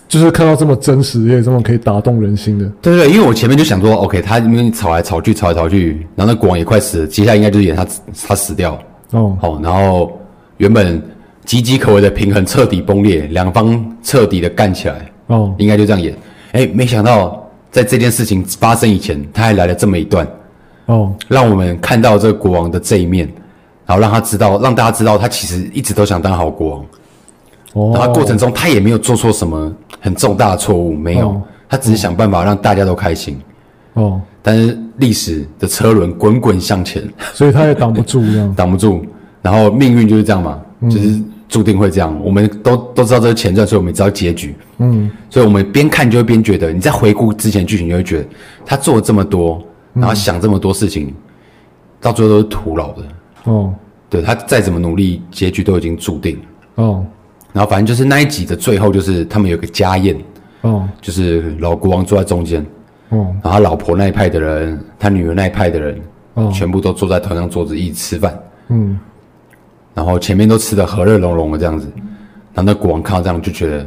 [0.07, 2.65] 就是看到这么真实，也这么可以打动人心的。
[2.81, 7.85] 对对对，因为我前面就想说，OK，他因为吵来吵去，吵来吵去，然后那国王也快死了，接下来应该就是演他
[8.27, 8.79] 他死掉。
[9.11, 10.19] 哦，好，然后
[10.57, 11.01] 原本
[11.45, 15.11] 岌岌可危的平衡彻底崩裂，两方彻底的干起来。
[15.27, 16.15] 哦，应该就这样演。
[16.53, 20.25] 哎，没想到在这件事情发生以前，他还来了这么一段。
[20.87, 23.31] 哦，让我们看到这个国王的这一面，
[23.85, 26.85] 然后让他知道，让大家知道他其实一直都想当好国王。
[27.73, 29.71] 哦，然后过程中他也没有做错什么
[30.01, 33.39] 很重大的错误，没有，他只是想办法让大家都开心。
[33.93, 39.05] 哦，但是历史的车轮滚滚向前，所以他也挡不住这样， 挡不住。
[39.41, 42.17] 然后命运就是这样嘛，就是注定会这样。
[42.23, 44.55] 我们都都知道这是前传，所以我们也知道结局。
[44.77, 48.27] 嗯，所以我们边看就会边觉得，你在回顾之前剧情，就会觉得
[48.65, 49.61] 他做了这么多。
[49.99, 51.13] 然后想这么多事情，
[51.99, 53.03] 到最后都是徒劳的。
[53.45, 53.73] 哦，
[54.09, 56.39] 对，他再怎么努力，结局都已经注定。
[56.75, 57.05] 哦，
[57.53, 60.17] 然后反正就是那一集的最后，就是他们有个家宴。
[60.61, 62.65] 哦，就是老国王坐在中间。
[63.09, 66.01] 哦，然后他老婆那一派的人，他女儿那一派的人，
[66.33, 68.37] 哦，全部都坐在同样桌子一起吃饭。
[68.67, 68.99] 嗯，
[69.93, 71.87] 然后前面都吃的和乐融融的这样子。
[72.53, 73.85] 然后那国王看到这样，就觉得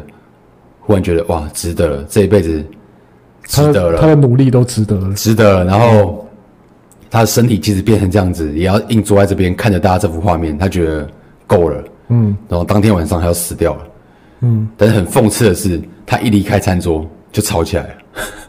[0.81, 2.65] 忽然觉得哇，值得了，这一辈子。
[3.51, 5.65] 值得了，他的努力都值得了，值得了。
[5.65, 6.25] 然后
[7.11, 11.09] 他的身体即使变成这样子，也要硬坐在这边看着大家这幅画面，他觉得
[11.49, 11.83] 够了。
[12.09, 13.81] 嗯，然后当天晚上他要死掉了。
[14.43, 17.91] 嗯，但是很讽刺的是，他一离开餐桌就吵起来了，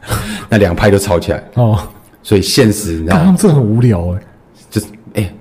[0.47, 1.43] 那两派就吵起来。
[1.55, 1.79] 哦，
[2.21, 3.35] 所以现实你知道吗？
[3.39, 4.21] 这很无聊哎，
[4.69, 5.35] 就是哎、欸，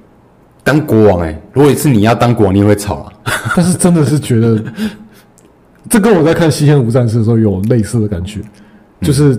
[0.64, 3.12] 当国王哎、欸，如果是你要当国王，你也会吵啊。
[3.54, 4.64] 但是真的是觉得，
[5.90, 8.40] 这跟我在看《西线无战事》的时候有类似的感觉。
[9.02, 9.34] 就是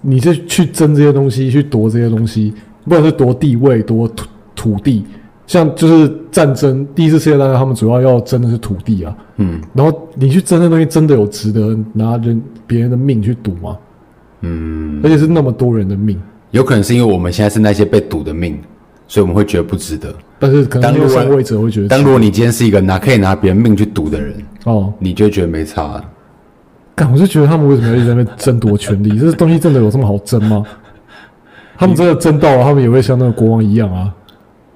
[0.00, 2.52] 你就去争这些东西，去夺这些东西，
[2.84, 5.04] 不管是夺地位、夺土土地，
[5.46, 9.16] 像就是战争，第一次世界大战他们主要要争的是土地啊。
[9.36, 13.76] 嗯，然后你去争的东西，真的有值得拿人别人的命去赌吗？
[14.42, 18.58] 嗯，而且是那么多人的命，有可能是因为我们现在是那些被赌的命，
[19.06, 20.14] 所以我们会觉得不值得。
[20.38, 26.04] 但是可能上位者会觉得，当如果你今天是一个拿可以拿别人命去赌的人，哦，你就觉得没差了。
[27.02, 29.18] 干，我就觉得他们为什么要一直在那边争夺权力？
[29.18, 30.64] 这东西真的有这么好争吗？
[31.76, 34.14] 他们真的争到了，他们也会像那个国王一样啊？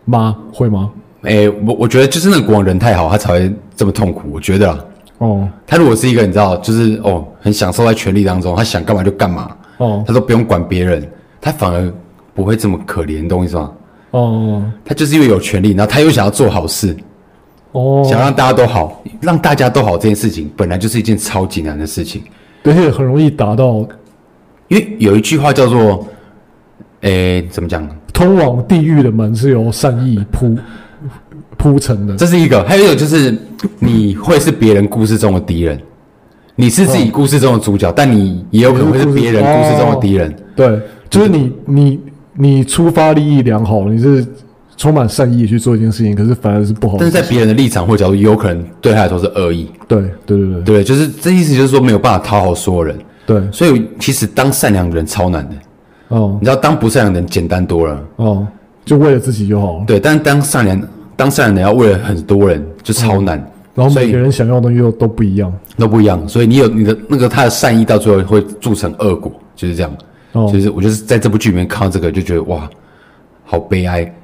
[0.07, 0.37] 吗？
[0.53, 0.91] 会吗？
[1.23, 4.29] 哎、欸，我我觉得就是那个国王人太好，他才会这么痛苦。
[4.33, 4.85] 我觉得啊，
[5.19, 11.09] 哦，他如果是一个你知道，就是哦，很享受在权力当中，他想干嘛就干嘛，哦，他都不用管别人，
[11.41, 11.93] 他反而
[12.35, 13.71] 不会这么可怜，懂我意思吗？
[14.11, 16.97] 哦，他就是因为有权利，然后他又想要做好事，
[17.79, 22.23] 哦，想让大家都好，让大家都好这件事情本来就是一件超级难的事情，
[22.65, 23.87] 而且很容易达到，
[24.69, 26.07] 因为有一句话叫做。
[27.03, 27.87] 诶，怎么讲？
[28.13, 30.57] 通往地狱的门是由善意铺
[31.57, 32.65] 铺成的，这是一个。
[32.65, 33.37] 还有一个就是，
[33.79, 35.79] 你会是别人故事中的敌人，
[36.57, 40.33] 你是自己故事中的主角，哦、但你也有可能会是别人故事中的敌人。
[40.33, 42.01] 哦、对，就是你你
[42.35, 44.27] 你出发利益良好，你是
[44.77, 46.97] 充满善意去做一件事情，可是反而是不好。
[46.99, 49.71] 但是在别人的立场或角度，也有可能对他来说是恶意。
[49.89, 52.97] 对对对对，对，就是这意思，就是说没有办法讨好所有人。
[53.25, 55.55] 对，所以其实当善良的人超难的。
[56.09, 58.47] 哦，你知道当不善良的人简单多了哦，
[58.85, 59.83] 就为了自己就好。
[59.87, 63.39] 对，但是当善良当善良的人要为了很多人就超难。
[63.39, 66.29] 嗯、然后每个人想要的东西又都不一样，都不一样。
[66.29, 69.91] 所以你有你的那个他的善意，到最后会铸成恶果，就是这样。
[70.33, 72.71] 哦，就是我就是在这部剧里面看到这个，就觉得哇，
[73.45, 74.15] 好悲哀。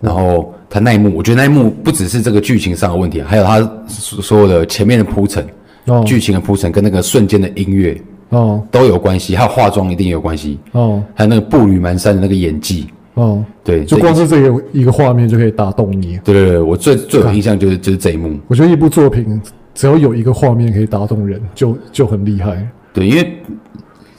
[0.00, 5.46] 然后他那一幕，我觉得那一幕不只是这个剧情上的问题，还有他所有的前面的铺陈，
[5.86, 8.00] 哦，剧情的铺陈跟那个瞬间的音乐。
[8.30, 16.20] 哦，都有关系，还有化妆一定有关系哦，还有那个步履蹒跚的那个演技哦，对，就光是这个一个画面就可以打动你。
[16.22, 18.38] 对对对，我最最有印象就是就是这一幕。
[18.46, 19.40] 我觉得一部作品
[19.74, 22.68] 只要有一个画面可以打动人，就就很厉害。
[22.92, 23.24] 对，因为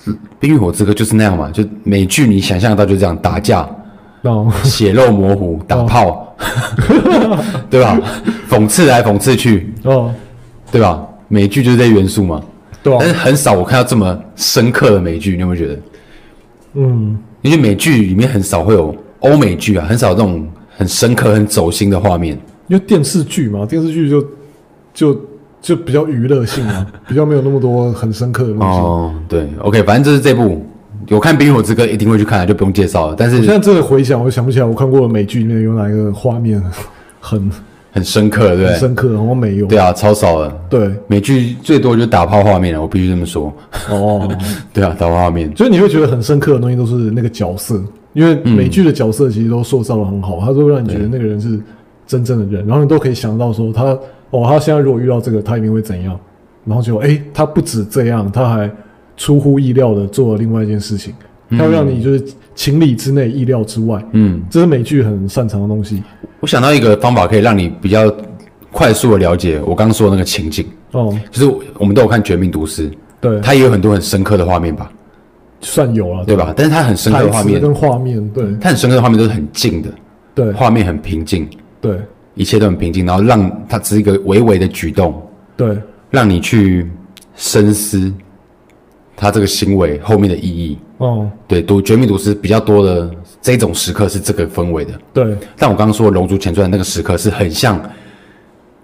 [0.40, 3.70] 《冰与火之歌》就是那样嘛，就美剧你想象到就这样打架，哦，
[4.64, 6.36] 血肉模糊，打炮，
[7.70, 8.00] 对吧？
[8.50, 10.14] 讽刺来讽刺去，哦，
[10.72, 11.06] 对吧？
[11.28, 12.42] 美剧就是这些元素嘛。
[12.82, 15.80] 对啊，但是很少我看到这么深刻的美剧，你有没有觉得？
[16.76, 22.38] 嗯，因为美剧里面很少会有欧美剧啊，很少这种很深刻、很走心的画面。
[22.68, 24.24] 因为电视剧嘛，电视剧就
[24.94, 25.22] 就
[25.62, 28.80] 就比较娱乐性啊， 比较没有那么多很深刻的东西。
[28.80, 30.66] 哦，对，OK，反正就是这部
[31.08, 33.16] 有看《冰与火之歌》一定会去看，就不用介绍了。
[33.18, 36.62] 但是我现在真的回想，我想不起来我看过的美剧里面有哪一个画面
[37.20, 37.50] 很。
[37.92, 39.66] 很深刻，对，很深刻，然后没有。
[39.66, 40.62] 对啊，超少的。
[40.70, 43.52] 对，美剧最多就打炮画面了，我必须这么说。
[43.90, 44.30] 哦，
[44.72, 47.84] 对啊，打炮画面，所以你会觉得很深刻的东西都是那个角色，
[48.14, 51.60] 因为美剧的角色其实都塑造的很好，嗯、他都会让你觉得那个人是
[52.06, 53.86] 真正的人，然后你都可以想到说他，
[54.30, 56.18] 哦，他现在如果遇到这个，他一定会怎样，
[56.66, 58.72] 然后就，哎，他不止这样，他还
[59.20, 61.14] 出乎意料的做了另外一件事情，
[61.52, 62.24] 它会让你就是
[62.56, 64.04] 情理之内、意料之外。
[64.14, 66.02] 嗯，这是美剧很擅长的东西。
[66.40, 68.12] 我想到一个方法，可以让你比较
[68.72, 70.66] 快速的了解我刚刚说的那个情景。
[70.94, 72.90] 哦，就是我们都有看《绝命毒师》，
[73.22, 74.92] 对，它也有很多很深刻的画面吧？
[75.62, 76.54] 算有了，对吧？
[76.56, 79.90] 但是它很深刻的画面跟画面，对，它很深刻的画面都是很静的，
[80.34, 81.46] 对，画面很平静，
[81.82, 82.00] 对，
[82.36, 85.22] 一切都很平静，然后让它只是一个微微的举动，
[85.58, 85.78] 对，
[86.10, 86.90] 让你去
[87.36, 88.10] 深思
[89.20, 90.78] 他这个行为后面的意义。
[90.98, 93.12] 哦，对，读《绝命毒师》比较多的。
[93.42, 95.38] 这种时刻是这个氛围的，对。
[95.58, 97.82] 但我刚刚说《龙族前传》那个时刻是很像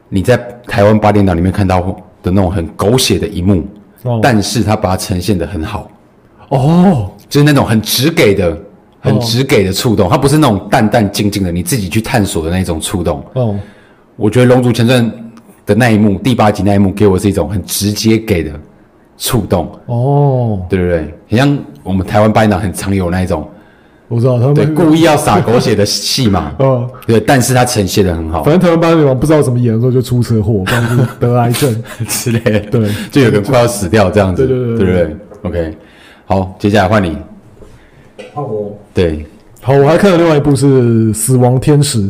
[0.07, 1.81] 你在台湾八点档里面看到
[2.23, 3.67] 的那种很狗血的一幕，
[4.03, 4.17] 哦。
[4.23, 5.91] 但是他把它呈现的很好，
[6.47, 8.57] 哦，就是那种很直给的、
[9.01, 13.21] 很直给的触动，它不是那种淡淡静静的你自己去探索的那种触动。
[13.33, 13.59] 哦，
[14.15, 15.05] 我觉得《龙族前传》
[15.65, 18.57] 的那一幕，第八集那一幕，给我是一种很直接给的
[19.17, 19.71] 触动。
[19.85, 23.47] 哦，对对对，很像我们台湾班长很常有那一种。
[24.07, 28.43] 我知道他们对故意要撒狗血的戏嘛，嗯， 对，但是他呈现的很好。
[28.43, 35.77] 反正台湾八点档不知道怎么演的时候就出车祸，不然就得癌症 之类的，对，就有人快要死掉这样子，对对对，对不对？OK，
[36.25, 37.17] 好，接下来换你。
[38.31, 38.77] 换我。
[38.93, 39.25] 对，
[39.59, 40.65] 好，我还看了另外一部是
[41.13, 42.03] 《死亡天使》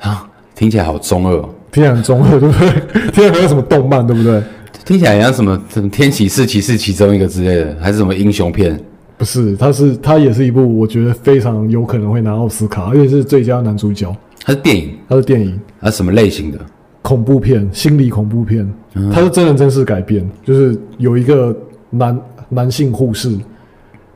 [0.00, 2.70] 啊，听起来好中二，哦听起来很中二，对不对？
[3.10, 4.42] 听起来好像什么动漫，对不对？
[4.84, 8.78] 听起来像什么什么天启四骑士其中一个之类的，还是什么英雄片？
[9.16, 14.14] 不是，它是它也是一部我觉得非常有可能会拿奥斯卡，而且是最佳男主角。
[14.44, 16.58] 它是电影，它是电影，它是什么类型的？
[17.02, 18.68] 恐怖片，心理恐怖片。
[19.12, 21.56] 它是真人真事改编，就是有一个
[21.90, 23.38] 男男性护士，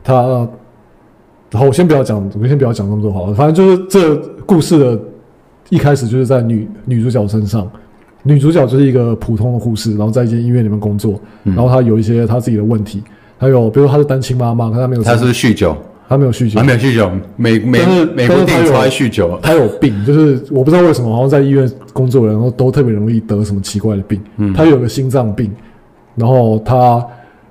[0.02, 0.48] 他
[1.50, 5.00] 然后我先不要讲，我先不要讲那么多好了，反正就是这故事的
[5.68, 7.70] 一开始就是在女女主角身上，
[8.26, 13.02] 女主角就是一个普通的护士，然后在一间医院里面工作，嗯、然后她有一些她自己的问题，
[13.38, 15.76] 还有比如她是单亲妈妈，可她没有，她是酗酒，
[16.08, 25.50] 她没有酗酒，她没有酗酒，每每但是每部电影超爱酗酒，她有病，就是我不知道为什么，好像在医院工作的人都都特别容易得什么奇怪的病，嗯，她有个心脏病，
[26.14, 27.04] 然后她。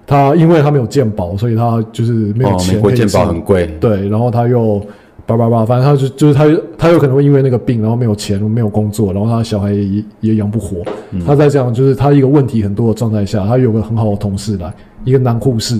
[0.08, 2.76] 他因为他没有健保，所以他就是没有钱。
[2.76, 3.66] 美国健保很贵。
[3.80, 4.80] 对，然后他又
[5.26, 6.46] 叭叭叭，反正他就就是他
[6.78, 10.84] 他有可能会因为那个病，然后没有钱，没有工作，然后他小孩也也养不活。
[11.12, 14.72] 嗯、他在这样就是他一个问题很多的状态下，他有个很好的同事来，
[15.04, 15.80] 一个男护士，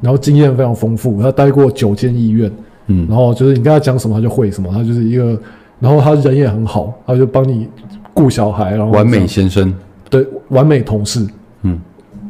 [0.00, 2.52] 然后经验非常丰富，他待过九间医院，
[2.88, 5.38] 嗯，然后就是你跟他讲什么他就会什么，他就是一个，
[5.80, 7.66] 然后他人也很好，他就帮你
[8.12, 9.72] 顾小孩，然后完美先生，
[10.10, 11.26] 对，完美同事，
[11.62, 11.80] 嗯，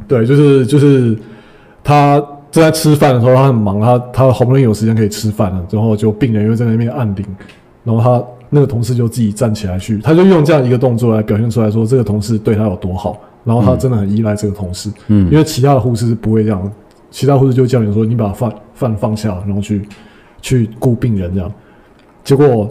[0.07, 1.17] 对，就是就是。
[1.85, 7.25] 他正在吃饭的时候，他很忙，他他好不容易有时间可以吃饭了，然后就病人又在那边按铃，
[7.83, 16.71] 然后他那个同事就自己站起来去，他就用这样一个动作来表现出来说这个同事对他有多好，然后他真的很依赖这个同事，嗯，因为其他的护士是不会这样，
[17.09, 19.89] 其他护士就叫你说你把饭饭放下，然后去
[20.39, 21.51] 去顾病人这样，
[22.23, 22.69] 结果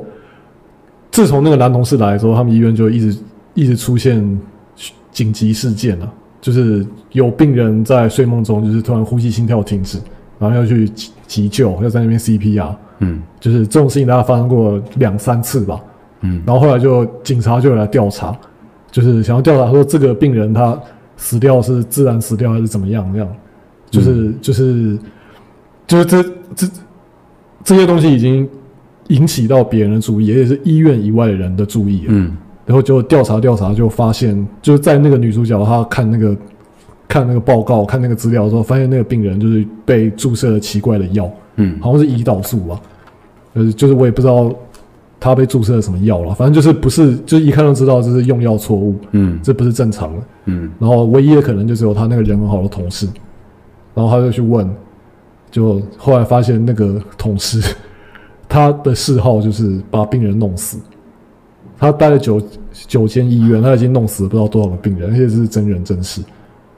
[1.11, 3.19] 自从那个男同事来的时候，他们医院就一直
[3.55, 4.41] 一直出现
[5.11, 6.09] 紧急事件了。
[6.43, 9.97] 就是有病人在睡梦中，就是突然呼吸心跳停止，
[10.41, 12.75] 然后要去急急救，要在那边 CPR。
[12.99, 15.81] 嗯，就是这种事情大概发生过两三次吧。
[16.23, 18.37] 嗯，然后后来就警察就来调查，
[18.91, 20.77] 就是想要调查说这个病人他
[21.17, 23.09] 死掉是自然死掉还是怎么样？
[23.13, 23.29] 这样，
[23.89, 24.99] 就是、嗯、就是
[25.87, 26.23] 就是这
[26.57, 26.69] 这
[27.63, 28.49] 这些东西已经
[29.09, 32.05] 引起到别人的注意，也是医院以外的人的注意。
[32.09, 32.37] 嗯。
[32.65, 36.37] 然后就调查调查，就发现就是在那个女主角她看那个
[37.09, 42.81] 看那个报告、看那个资料的时候，发现那个病人就是被注射了奇怪的药，嗯，好像是胰岛素吧，
[43.55, 44.51] 就是就是我也不知道
[45.21, 53.07] 他被注射了什么药了，反正就是不是，就是一看就知道这是用药错误，嗯，这不是正常的，嗯，然后唯一的可能就只有他那个人很好的同事，
[53.95, 54.69] 然后他就去问，
[55.51, 57.61] 就后来发现那个同事
[58.49, 60.79] 他的嗜好就是把病人弄死。
[61.79, 62.41] 他待了九
[62.87, 66.23] 九间医院，他已经弄死了不知道多少个病人，而且这是真人真事。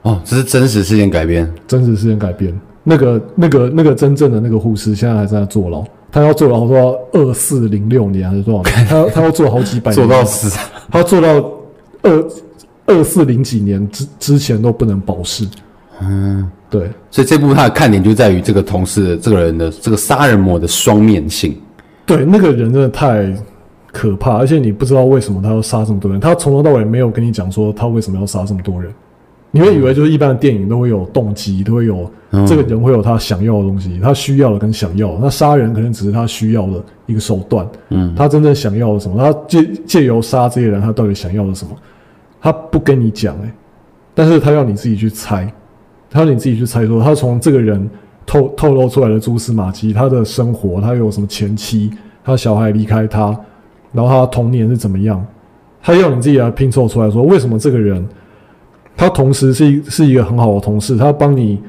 [0.01, 1.51] 哦，这是真实事件改编。
[1.67, 2.53] 真实事件改编。
[2.83, 5.83] 那个、那个、那个真正的那个护士，现在还在坐牢。
[6.11, 8.85] 他要坐牢，到二四零六年还是多少年？
[8.85, 10.57] 他他要坐好几百年，坐到死。
[10.91, 11.51] 他坐到
[12.03, 12.27] 二
[12.85, 15.45] 二四零几年之之前都不能保释。
[16.01, 16.89] 嗯，对。
[17.09, 21.55] 所以这部他的看点就在于这个同事，这个人的这个杀人魔的双面性。
[22.05, 23.35] 对，那个人真的太。
[23.95, 26.19] 可怕，而且你不知道为什么他要杀这么多人。
[26.19, 28.93] 他从头到尾没有跟你讲说他为什么要杀这么多人。
[29.51, 32.11] 你会以为就是一般的电影都会有动机，都会有
[32.45, 35.19] 这个人会有他想要的东西，他需要的跟想要的。
[35.21, 37.65] 那杀人可能只是他需要的一个手段。
[37.87, 39.15] 嗯，他真正想要的什么？
[39.17, 41.71] 他借借由杀这些人，他到底想要的什么？
[42.41, 43.51] 他不跟你讲，欸，
[44.13, 45.49] 但是他要你自己去猜，
[46.09, 47.89] 他要你自己去猜说他从这个人
[48.25, 51.89] 透透露出来的蛛丝马迹，他的生活，他有什么前妻，
[52.25, 53.33] 他小孩离开他。
[53.95, 55.25] 然后他童年是怎么样？
[55.81, 58.03] 他要你自己来拼凑出来说，为什么这个人，
[58.97, 61.61] 他同时是一是一个很好的同事，他帮你，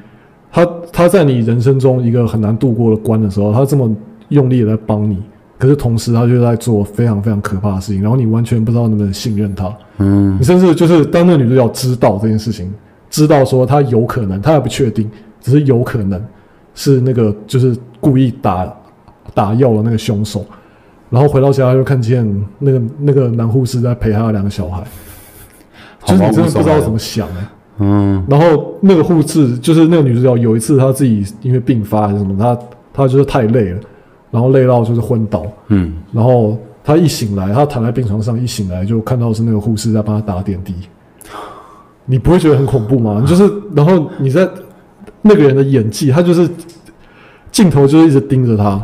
[0.51, 3.89] 他他在你人生中一个很难度过的关的时候，他这么
[4.29, 5.21] 用力的在帮你，
[5.59, 9.71] 可是同时他就在做非常非常可怕的事情，然后你完全不知道能不能信任他。
[9.99, 12.73] 嗯，你甚至就是当那个女主角知道这件事情，
[13.11, 15.07] 知道说他有可能，他还不确定，
[15.41, 16.19] 只是有可能
[16.73, 18.73] 是那个就是故意打
[19.35, 20.43] 打药的那个凶手。
[21.09, 24.83] 然后回到家，又看见那个那个男护士在陪他的两个小孩，
[26.05, 27.49] 就是你真的不知道怎么想哎。
[27.79, 28.25] 嗯。
[28.27, 32.59] 然后那个护士就是那个女主角，有一次她自己因为病发还是什么，她
[32.93, 33.79] 她就是太累了，
[34.31, 35.45] 然后累到就是昏倒。
[35.67, 35.93] 嗯。
[36.11, 40.73] 然后她一醒来，她躺在病床上，一醒来就看到是那个护士在帮她打点滴。
[42.05, 43.23] 你不会觉得很恐怖吗？
[43.27, 44.47] 就是，然后你在
[45.21, 46.49] 那个人的演技，他就是
[47.51, 48.81] 镜头就是一直盯着他。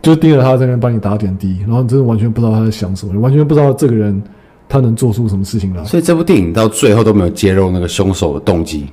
[0.00, 4.22] 就盯着他在那边帮你打点滴，然后你真的完全不知道他在想什么，你完全不知道这个人
[4.68, 5.84] 他能做出什么事情来。
[5.84, 8.86] 所以这部电影到最后都没有揭露那个凶手的动机，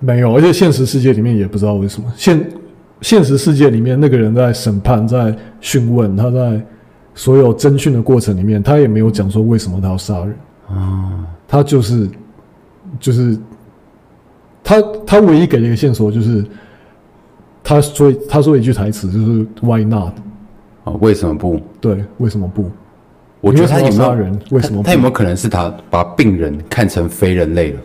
[0.00, 2.10] 没有，而且现实世界里面也不知道为什么。
[2.16, 2.42] 现
[3.02, 6.60] 现实世界里面那个人在审判、在讯问，他在
[7.14, 10.34] 所有侦讯的过程里面，他也没有讲说为什么他要杀人
[10.68, 12.08] 啊，他就是
[12.98, 13.38] 就是
[14.64, 16.44] 他他唯一给的一个线索就是
[17.62, 20.14] 他说他说一句台词就是 Why not？
[20.86, 21.60] 哦，为什么不？
[21.80, 22.70] 对，为什么不？
[23.40, 24.36] 我觉得他有没有人？
[24.50, 24.86] 为什么不？
[24.86, 27.80] 他有没有可能是他把病人看成非人类了？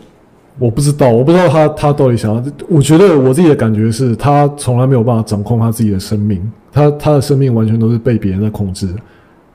[0.60, 2.44] 我不知道，我不知道他他到底想要。
[2.70, 6.40] 我觉得我自己的感觉是他从来没有办法掌控他自己的生命，
[6.72, 8.88] 他他的生命完全都是被别人在控制，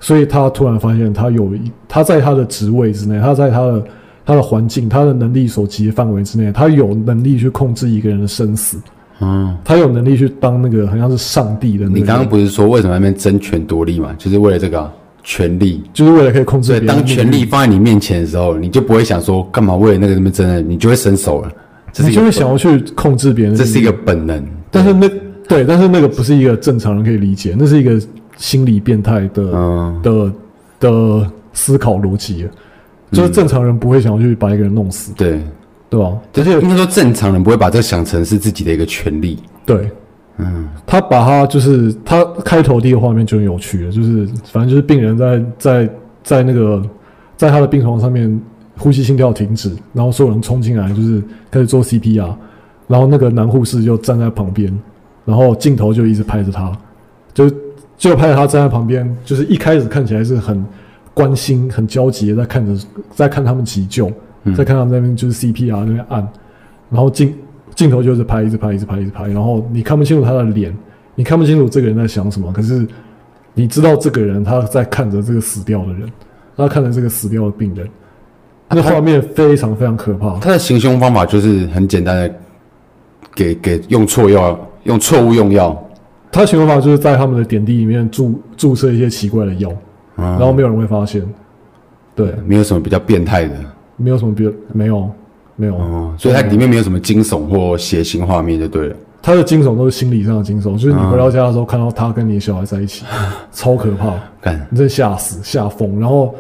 [0.01, 3.85] 所以他突然发现他有一他在他的职位之内，他在他的
[4.25, 8.79] 他的环境，他的能力所及的范围之内，他有能力去控制一个人的生死。
[9.21, 11.99] 嗯，他有能力去当那个好像是上帝的那个。
[11.99, 14.15] 你刚刚不是说为什么那边争权夺利嘛？
[14.19, 14.93] 就是为了这个、啊。
[15.29, 16.87] 权力就是为了可以控制别人。
[16.87, 21.51] 当权力放在你面前的时候，你就不会想说干嘛为了那个什么争的，你就会伸手了。
[21.99, 24.41] 你就会想要去控制别人，这是一个本能。
[24.71, 25.11] 但是那
[25.49, 28.01] 对，但是那个不是一个正常人可以理解，那是一个
[28.37, 30.33] 心理变态的、嗯、的
[30.79, 32.47] 的思考逻辑。
[33.11, 35.41] 就是正常人不会想要去把一个人弄死，对
[35.89, 36.13] 对吧？
[36.35, 39.91] 而且应该说正常人不会把这想成是自己的一个权利，对。
[40.39, 45.91] 嗯，他把他就是他开头第一个画面就很有趣了，就是反正就是病人在在
[46.23, 46.83] 在那个
[47.39, 48.39] 在他的病床上面
[48.77, 52.35] 呼吸心跳停止，然后所有人冲进来就是开始做 CPR，
[52.87, 54.79] 然后那个男护士就站在旁边，
[55.25, 56.71] 然后镜头就一直拍着他，
[57.33, 57.51] 就
[57.97, 60.63] 就拍着他站在旁边，就是一开始看起来是很
[61.15, 64.13] 关心、很焦急的在看着在看他们急救，
[64.55, 66.29] 在看他们那边就是 CPR 那边按，
[66.91, 67.35] 然后镜。
[67.75, 70.75] 镜头就是拍，一直拍，一直拍，一直拍，然后你看不清楚他的脸，
[71.15, 72.89] 你看不清楚这个人在想什么，可是
[73.53, 76.11] 你知道这个人他在看着这个死掉的人，
[76.57, 77.87] 他看着这个死掉的病人，
[78.71, 80.39] 那画面非常非常可怕。
[80.39, 82.35] 他的行凶方法就是很简单的，
[83.35, 85.77] 给给用错药，用错误用药。
[86.33, 89.71] 他行凶方法就是在他们的点滴里面注注射一些奇怪的药，
[90.15, 91.23] 然后没有人会发现。
[92.15, 93.55] 对，没有什么比较变态的，
[93.97, 95.11] 没有什么比较没有。
[95.59, 98.97] 没有，哦，所以它里面没有什么惊悚或血腥画面就对了。
[99.23, 105.99] 它的惊悚都是心理上的惊悚，就是你回到家的时候看到他跟你的小孩在一起，嗯、 超可怕，干你真吓死吓疯。
[105.99, 106.35] 然后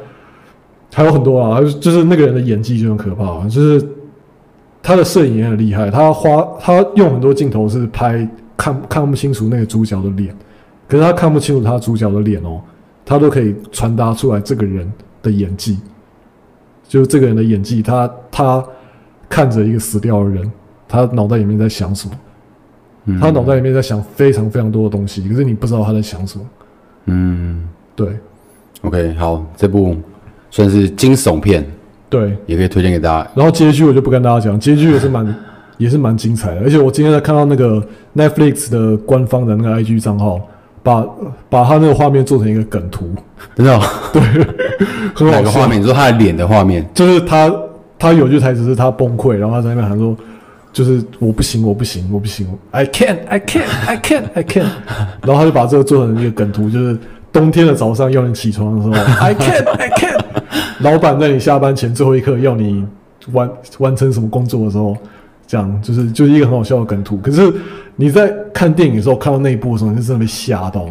[0.92, 3.82] 还有很多啊，就是那个人的演技就很可怕，就是
[4.82, 10.36] 他的摄影也很厉害，他花他用很多镜头是拍看看不清楚那个主角的脸，
[10.86, 12.60] 可是他看不清楚他主角的脸哦，
[13.02, 14.92] 他都可以传达出来这个人
[15.22, 15.78] 的演技，
[16.88, 18.64] 就是这个人的演技，他他。
[19.28, 20.48] 看着一个死掉的人，
[20.86, 22.14] 他脑袋里面在想什么？
[23.06, 26.44] 嗯、他脑袋里面在想非常非常多的东西，可是你不知道他在想什么。
[27.06, 28.10] 嗯，对。
[28.82, 29.96] OK，好，这部
[30.48, 31.68] 算是惊悚片，
[32.08, 33.28] 对，也可以推荐给大家。
[33.34, 35.34] 然后结局我就不跟大家讲，结局也是蛮
[35.76, 36.60] 也是蛮精彩的。
[36.60, 37.84] 而且我今天在看到那个
[38.14, 40.40] Netflix 的官方的那个 IG 账号，
[40.86, 41.06] 把
[41.50, 43.10] 把他那个画面做成一个梗图，
[43.56, 43.82] 真的、哦？
[44.14, 44.22] 对，
[45.14, 45.32] 很好。
[45.32, 45.80] 哪个画面？
[45.80, 46.88] 你说他的脸的画面？
[46.94, 47.52] 就是他。
[47.98, 50.14] 他有句台词是他崩溃，然后他在那边喊说
[50.70, 54.66] ：“就是我不行，我不行，我不行，I can't, I can't, I can't, I can't。
[55.24, 56.98] ”然后他就把这个做成一个梗图，就是
[57.32, 60.20] 冬天的早上要你起床的时候，I can't, I can't。
[60.84, 62.84] 老板在你下班前最后一刻要你
[63.32, 64.94] 完完成什么工作的时候，
[65.46, 67.16] 这样就是就是一个很好笑的梗图。
[67.18, 67.52] 可是
[67.94, 70.86] 你在看电影的时候看到那一部的时候，你是真的被吓到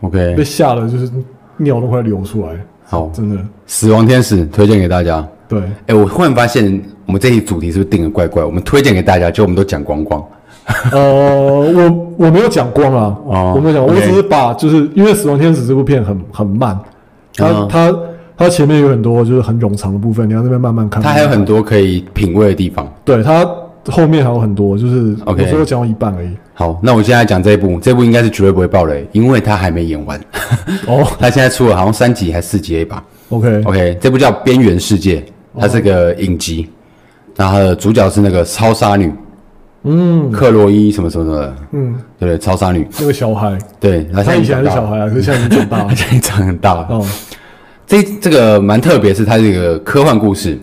[0.00, 1.10] ，OK，被吓得就是
[1.56, 2.52] 尿都快流出来。
[2.84, 3.36] 好，真的，
[3.66, 5.26] 死亡天使推荐给大家。
[5.46, 8.44] 对，哎、欸，我忽然发现我们这一主题是不是定的怪怪？
[8.44, 10.22] 我们推荐给大家，就我们都讲光光。
[10.92, 16.78] 呃，我我没有讲光啊，哦、我没有讲我只是把就是因为《死亡天使》这部片很很慢，
[17.34, 17.94] 它、嗯、它
[18.36, 21.02] 它前面有很多就是很冗长的部分，你要那边慢慢看。
[21.02, 22.86] 它还有很多可以品味的地方。
[23.04, 23.46] 对，它
[23.90, 26.30] 后面还有很多，就是我说我讲到一半而已。
[26.54, 30.20] 好，那我现在讲这一部，这部应该是绝对不会爆雷，因为它还没演完。
[30.86, 33.62] 哦， 它现在出了好像三集还是四集吧？OK。
[33.64, 35.20] OK，这部叫《边缘世界》。
[35.60, 36.68] 它是个影集，
[37.34, 39.12] 然后主角是那个超杀女，
[39.82, 42.86] 嗯，克洛伊什么什么的，嗯，对对，超杀女。
[43.00, 46.86] 那个小孩，对，他以前还是小孩啊，可是现在已经长大了， 现在长很大了。
[46.90, 47.04] 哦，
[47.88, 50.56] 这这个蛮特别，是它是一个科幻故事，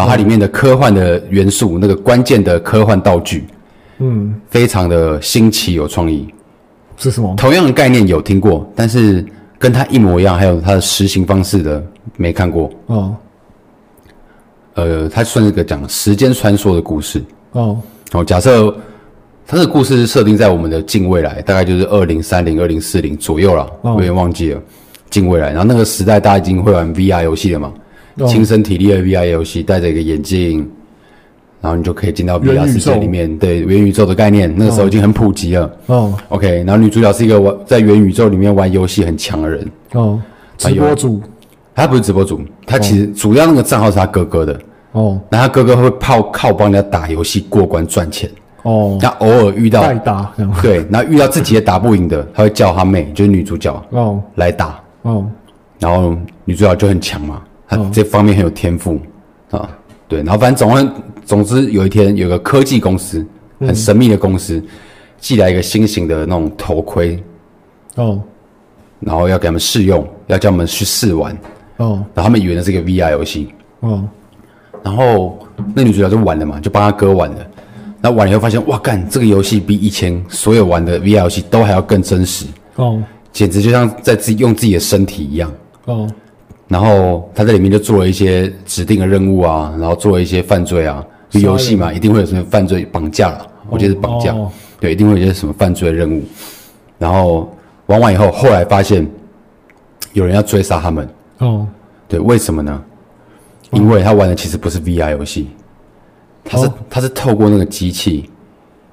[0.00, 3.44] 然后它里面的科幻的元素，那个关键的科幻道具，
[3.98, 6.26] 嗯，非常的新奇有创意。
[6.96, 7.34] 是什么？
[7.36, 9.22] 同样的概念有听过，但是
[9.58, 11.84] 跟它一模一样，还有它的实行方式的
[12.16, 12.70] 没看过。
[12.86, 13.14] 哦。
[14.72, 17.22] 呃，它算是个讲时间穿梭的故事
[17.52, 17.78] 哦。
[18.12, 18.74] 哦，假设
[19.46, 24.62] 它的故事设定在我们的近未来，大概就是二零三零、二零四零左右了，我有点忘记了。
[25.10, 27.70] 近未来，然后那个时代大家已经会玩 VR 游戏了嘛？
[28.26, 30.58] 亲身体力的 VR 游戏，戴着一个眼镜，
[31.60, 33.38] 然后你就可以进到 VR 世界里面。
[33.38, 35.70] 对，元宇宙的概念，那个时候已经很普及了。
[35.86, 39.68] 哦，OK，然后女主角是一个玩在元宇宙里面玩游戏很强的人。
[39.92, 40.20] 哦，
[40.56, 41.20] 直播主。
[41.72, 44.60] 他不是直播主，他其实主要那个账号是他哥哥的
[44.92, 45.18] 哦。
[45.30, 48.28] 然后他哥哥会靠靠帮人家打游戏过关赚钱
[48.64, 48.98] 哦。
[49.00, 50.30] 那偶尔遇到代打
[50.60, 55.24] 对，然后遇到自己也打不赢的，他会叫他妹，就是女主角哦来打哦。
[55.78, 57.40] 然后女主角就很强嘛，
[57.70, 59.00] 她这方面很有天赋
[59.50, 59.70] 啊。
[60.08, 60.92] 对，然后反正总
[61.24, 63.24] 总之有一天有个科技公司，
[63.60, 64.66] 很神秘的公司，嗯、
[65.20, 67.22] 寄来一个新型的那种头盔，
[67.94, 68.20] 哦，
[68.98, 71.32] 然后要给他们试用，要叫我们去试玩，
[71.76, 74.02] 哦，然后他们以为那是一个 VR 游戏，哦，
[74.82, 75.38] 然后
[75.76, 77.46] 那女主角就玩了嘛，就帮他哥玩了，
[78.00, 83.00] 然后玩了以后发现，哇干，这个游戏比以前所有玩的 VR 游戏都还要更真实，哦，
[83.30, 85.52] 简直就像在自己用自己的身体一样，
[85.84, 86.10] 哦。
[86.70, 94.48] 然后他在里面就做了一些指定的任务啊，然后做了一些犯罪啊，就游戏嘛，一定会有什么犯罪绑架了，我觉得是绑架，哦、
[94.78, 96.22] 对，一定会有一些什么犯罪的任务。
[96.96, 97.52] 然后
[97.86, 99.04] 玩完以后，后来发现
[100.12, 101.08] 有人要追杀他们。
[101.38, 101.66] 哦，
[102.06, 102.80] 对，为什么呢？
[103.72, 105.48] 因为他玩的其实不是 VR 游戏，
[106.44, 108.30] 他是、哦、他是透过那个机器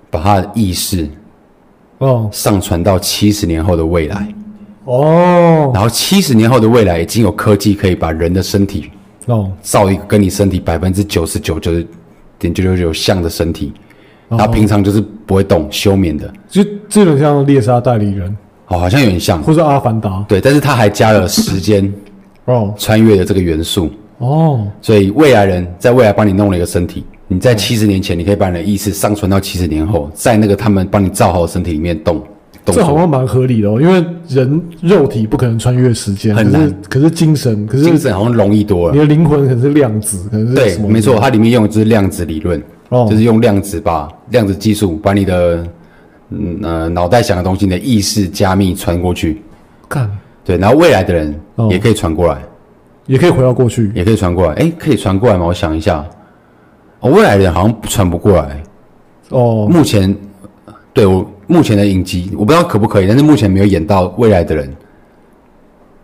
[0.09, 1.07] 把他的意识
[1.99, 4.34] 哦上传到七十年后的未来。
[4.88, 8.89] 哦，然后七十年后的未来已经有科技可以把人的身体
[9.25, 9.51] 哦。
[9.61, 11.73] 造一个跟你身体百分之九十九九
[12.39, 13.73] 点九九九像的身体，
[14.29, 18.29] 然后平常就是不会动休眠的，就这种像猎杀代理人
[18.67, 20.23] 哦，好像有点像，或者阿凡达。
[20.27, 21.93] 对，但是他还加了时间
[22.45, 22.73] 哦。
[22.79, 32.23] 穿越的这个元素哦，所以未来人在未来帮你弄了一个身体，你在七十年前你可以把你的意识上传到七十年后，在那个他们帮你造好的身体里面动。
[32.74, 36.74] 这好像蛮合理的哦，因为人肉体不可能穿越时间，很难。
[36.89, 38.93] 可是精神，可是精神好像容易多了。
[38.93, 45.65] 你的灵魂可能是量子，可能是对，没错，它里面用的就是量子理论，哦，就是用量子把量子技术把你的
[46.30, 49.41] 嗯呃脑袋想的东西，你的意识加密传过去。
[49.88, 50.09] 看，
[50.43, 51.34] 对，然后未来的人
[51.70, 52.41] 也可以传过来，
[53.05, 54.53] 也可以回到过去，也可以传过来。
[54.55, 55.45] 哎，可以传过来吗？
[55.45, 56.05] 我想一下，
[56.99, 58.61] 哦，未来的人好像传不过来。
[59.30, 60.13] 哦，目前
[60.93, 61.26] 对我。
[61.47, 64.71] 目前的影集我不知道可不可以，但是目前没有演到未来的人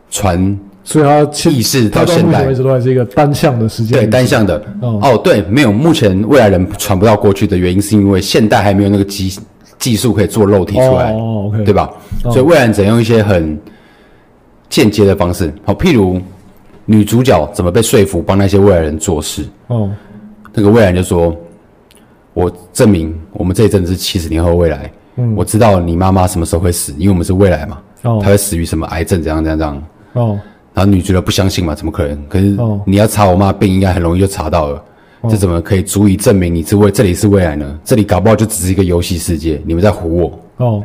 [0.09, 4.57] 传，所以他意识到现在为止都还是一个单向的时间，对单向的。
[4.81, 9.37] 哦，哦，对，没有，目前未来人传不到过去的原因是因为现代还没有那个技
[9.77, 11.89] 技术可以做肉体出来，哦，OK，对吧？
[12.23, 13.59] 哦，所以未来人只能用一些很
[14.69, 16.21] 间接的方式，好，譬如
[16.85, 19.43] 女主角怎么被说服帮那些未来人做事？
[19.67, 19.89] 哦，
[20.53, 21.35] 那个未来人就说
[22.33, 27.77] ：“我证明我们这一阵子是七十年后未来。”嗯，我知道你妈妈什么时候会死，因为我们是未来嘛。
[28.03, 29.21] 哦，她会死于什么癌症？
[29.21, 29.83] 怎样怎样怎样？
[30.13, 30.39] 哦，
[30.73, 31.73] 然后女主角不相信嘛？
[31.75, 32.27] 怎么可能？
[32.27, 34.83] 可是你要查我妈病，应该很容易就查到了。
[35.21, 37.79] 哦，这怎么可以足以证明你是未这里是未来呢？
[37.83, 40.39] 这里搞不好就只是一个游戏世界，你们在唬我。
[40.57, 40.83] 哦，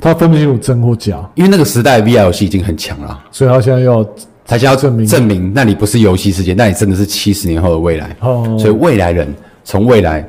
[0.00, 4.04] 他分不清楚真或假，因为那个时代 VR 游戏已经很强了，所以他现在要
[4.44, 8.14] 他现在要证明证明那里不是游戏世界，那里真的是七十年后的未来。
[8.20, 9.32] 哦，所以未来人
[9.64, 10.26] 从未来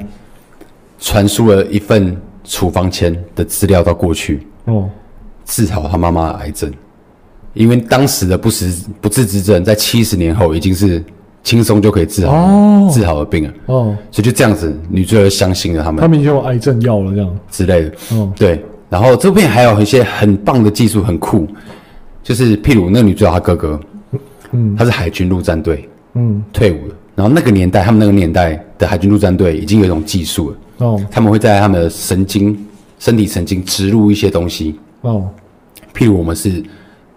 [1.00, 2.16] 传输了一份。
[2.50, 4.90] 处方签的资料到过去哦，
[5.46, 6.72] 治好他妈妈的癌症，
[7.54, 11.02] 因为当时的不时不治之症，在七十年后已经是
[11.44, 13.54] 轻松就可以治好、哦、治好的病了。
[13.68, 17.40] 哦，所以就这样子，女主角相信了他们，他们就有癌症药了这样。
[17.52, 17.92] 之类的。
[18.16, 21.48] 哦，对，然后这部片还有一些很棒的技术，很酷，
[22.24, 23.80] 就是譬如那个女主角她哥哥，
[24.52, 26.44] 嗯，他是海军陆战队嗯。
[26.52, 30.58] 退伍了，然后那个年代他们那个年代的海军陆战队已经有一种技术了。
[30.78, 32.58] 哦，他们会在他们的神经、
[32.98, 34.80] 身体神经植入一些东西。
[35.02, 35.28] 哦，
[35.94, 36.64] 譬如我们是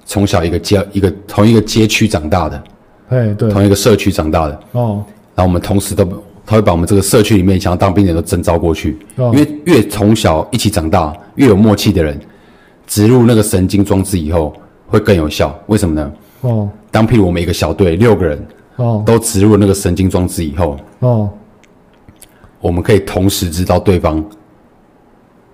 [0.05, 2.65] 从小一个街、一个同一个街区长大的，
[3.11, 4.61] 哎，对，同一个社区长大的。
[4.73, 5.05] 哦，
[5.37, 6.05] 然后我们同时都，
[6.45, 8.99] 他会把我们这个社区里面想要当兵的人都征召过去。
[9.19, 12.19] 哦，因为越从小一起长大、越有默契的人，
[12.89, 14.53] 植入那个神经装置以后
[14.89, 15.57] 会更有效。
[15.69, 16.13] 为什么呢？
[16.41, 18.45] 哦，当譬如我们一个小队六个人，
[18.83, 21.31] 哦，都植入那个神经装置以后，哦。
[22.61, 24.25] 我们可以同时知道对方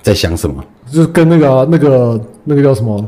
[0.02, 0.62] 在想什么，
[0.92, 3.02] 就是跟那个、啊、那个那个叫什么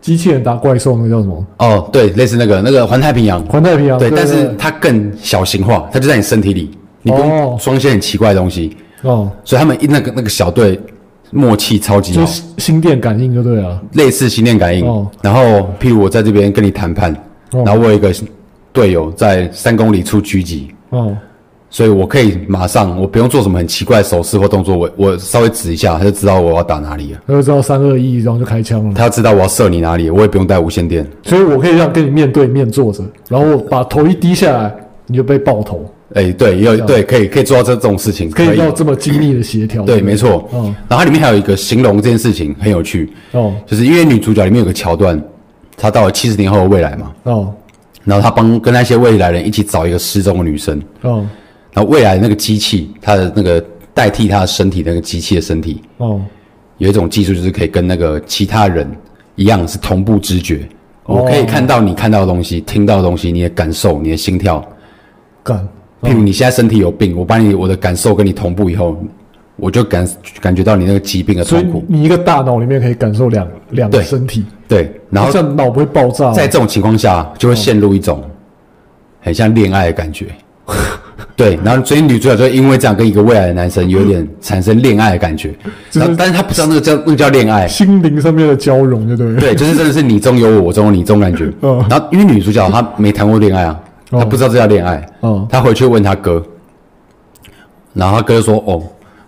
[0.00, 1.46] 机器人打怪兽，那个叫什么？
[1.58, 3.98] 哦，对，类似那个那个环太平洋，环太平洋。
[3.98, 6.70] 对，但是它更小型化，它就在你身体里，
[7.02, 8.74] 你不用装一些很奇怪的东西。
[9.02, 10.80] 哦，所以他们一那个那个小队
[11.30, 12.24] 默契超级好，
[12.56, 14.86] 心电感应就对了，类似心电感应。
[14.86, 15.42] 哦，然后
[15.78, 17.12] 譬如我在这边跟你谈判，
[17.52, 18.10] 哦，然后我有一个
[18.74, 20.68] 队友在三公里处狙击。
[20.90, 21.16] 哦。
[21.70, 27.20] 所以我可以马上，我不用做什么很奇怪的手势或动作，我我稍微指一下，他就知道我要打哪里了。
[27.26, 28.94] 他就知道三二一，然后就开枪了。
[28.94, 31.04] 他要知道我要射你哪里，我也不用带无线电。
[31.24, 34.72] 所以我可以让跟你面对面坐着，然后我把头一低下来，
[35.08, 35.84] 你就被爆头。
[36.14, 39.82] 哎、欸，对，有对，可以可以做到这这种事情，可以做到这么精密的协调。
[39.82, 40.48] 对，没错。
[40.54, 40.72] 嗯。
[40.88, 45.20] 然后它里面还有一个形容这件事情很有趣哦，就是因为女主角里面有个桥段，
[45.76, 47.52] 她到了七十年后的未来嘛哦，
[48.04, 50.80] 然后他帮跟那些未来人一起找一个失踪的女生。
[51.02, 51.26] 哦。
[51.72, 53.60] 然后未来那个机器，它的那个
[53.92, 56.20] 代替它的身体的那个机器的身体，哦，
[56.78, 58.88] 有一种技术就是可以跟那个其他人
[59.34, 60.68] 一样是同步知觉。
[61.06, 64.64] 哦，我可以看到你看到的东西，听到的东西，你的感受，你的心跳，
[65.42, 65.68] 干，
[66.00, 68.96] 譬如你现在身体有病，我把你我的感受跟你同步以后，
[69.56, 70.08] 我就感
[70.40, 71.84] 感觉到你那个疾病的痛苦。
[71.88, 76.32] 你一个大脑里面可以感受两两个身体，对，然后这样脑不会爆炸。
[76.32, 78.22] 在这种情况下，就会陷入一种
[79.20, 80.26] 很像恋爱的感觉。
[81.36, 85.52] 对，然后所以女主角就因为这样跟一个未来的男生有点产生恋爱的感觉，
[85.92, 89.52] 然后但是她不知道那个叫那个叫恋爱，心灵上面的交融，对不对？
[89.52, 91.52] 对，就是真的是你中有我，我中有你这种感觉。
[91.90, 93.80] 然后因为女主角她没谈过恋爱啊，
[94.10, 95.04] 她不知道这叫恋爱。
[95.22, 96.40] 嗯，她回去问她哥，
[97.92, 98.82] 然后她哥说：“哦，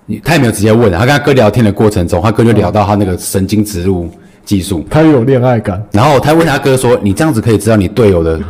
[0.06, 4.08] 你他也没有直接问，他跟他哥聊天的过程中，他哥就聊到他那个神经植入
[4.44, 5.84] 技术，他有恋爱感。
[5.92, 8.40] 然后他问他哥说：你这样子可以知道你队友的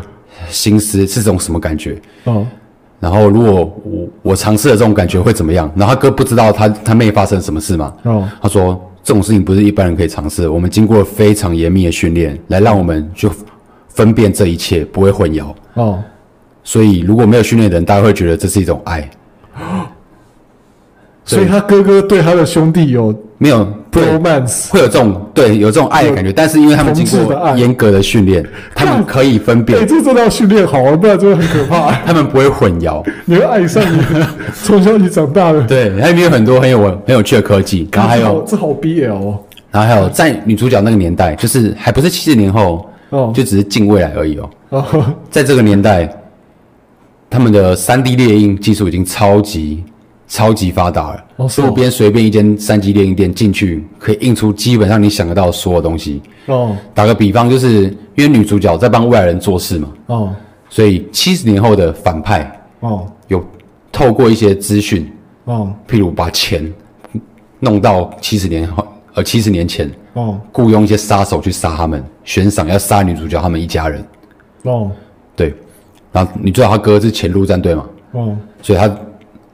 [0.49, 2.01] 心思是种什么感觉？
[2.27, 2.47] 嗯。”
[2.99, 3.53] 然后，如果
[3.85, 5.71] 我我尝试了这种感觉会怎么样？
[5.77, 7.95] 然后他哥不知道他他妹发生什么事嘛？
[8.05, 10.49] 哦，他说这种事情不是一般人可以尝试。
[10.49, 13.31] 我们经过非常严密的训练，来让我们就
[13.89, 15.55] 分辨这一切，不会混淆。
[15.75, 16.03] 哦，
[16.65, 19.09] 所以如果没有训练的人，大家会觉得这是一种爱。
[21.27, 24.70] 所以他哥哥对他的兄弟有没有 romance？
[24.70, 29.77] 会有这种对有这种爱的感觉，但是因为他们经过严格的训练， 他们可以分辨。
[29.79, 31.91] 对，这真的要训练好啊，不然真的很可怕。
[32.07, 34.01] 他们不会混淆，你会爱上你
[34.62, 35.61] 从小你长大的。
[35.62, 39.39] 对，它里面有很多很有很有趣的科技，然后还有这好 BL 哦。
[39.72, 44.51] 然后还有在女主角那个年代，就是还不是七十年后哦，就只是近未来而已哦。
[44.68, 46.09] 哦，在这个年代，
[47.29, 49.83] 他们的三 D 猎鹰技术已经超级。
[50.29, 51.24] 超级发达了，
[51.59, 56.20] 路边随便一间三级电影店进去，可以印出基本上你想得到所有东西。
[56.47, 57.85] 哦，打个比方，就是
[58.16, 59.89] 因为女主角在帮未来人做事嘛。
[60.07, 60.35] 哦，
[60.68, 63.45] 所以七十年后的反派哦，有
[63.93, 65.09] 透过一些资讯
[65.45, 66.72] 哦，譬如把钱
[67.61, 74.05] 弄到七十年后，呃，七十年前哦，雇佣一些杀手去杀他们，悬赏要杀女主角他们一家人。
[74.64, 74.91] 哦，
[75.37, 75.55] 对，
[76.11, 77.87] 然后你知道他哥是前陆战队嘛？
[78.11, 78.93] 哦，所以他。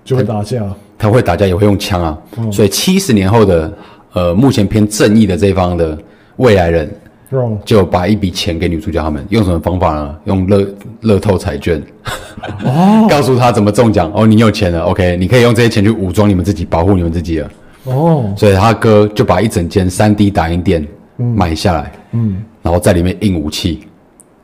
[0.05, 0.65] 就会打架，
[0.99, 3.73] 他会打架也会用枪啊，嗯、所以七十年后的
[4.13, 5.97] 呃，目前偏正义的这一方的
[6.37, 6.91] 未来人，
[7.31, 10.17] 嗯、就把一笔钱给女主角他们，用什么方法呢？
[10.25, 10.67] 用乐
[11.01, 11.83] 乐透彩券，
[12.65, 14.11] 哦，告诉他怎么中奖。
[14.15, 17.51] 哦，你有钱了，OK，你可以用这些钱去武装你们自己，保护你们自己了，
[17.85, 20.87] 哦，所以他哥就把一整间三 D 打印店
[21.17, 23.85] 买下来，嗯，嗯然后在里面印武器，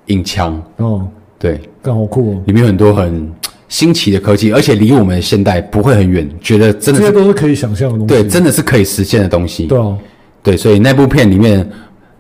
[0.07, 1.07] 印枪，哦，
[1.39, 3.31] 对，刚好酷哦，里面有很多很。
[3.69, 8.15] 新奇的科技，而且离我们现代不会很远，觉得真的这些都是可以想象的东西。
[8.15, 9.67] 对，真的是可以实现的东西。
[9.67, 9.99] 对啊，
[10.43, 11.69] 对，所以那部片里面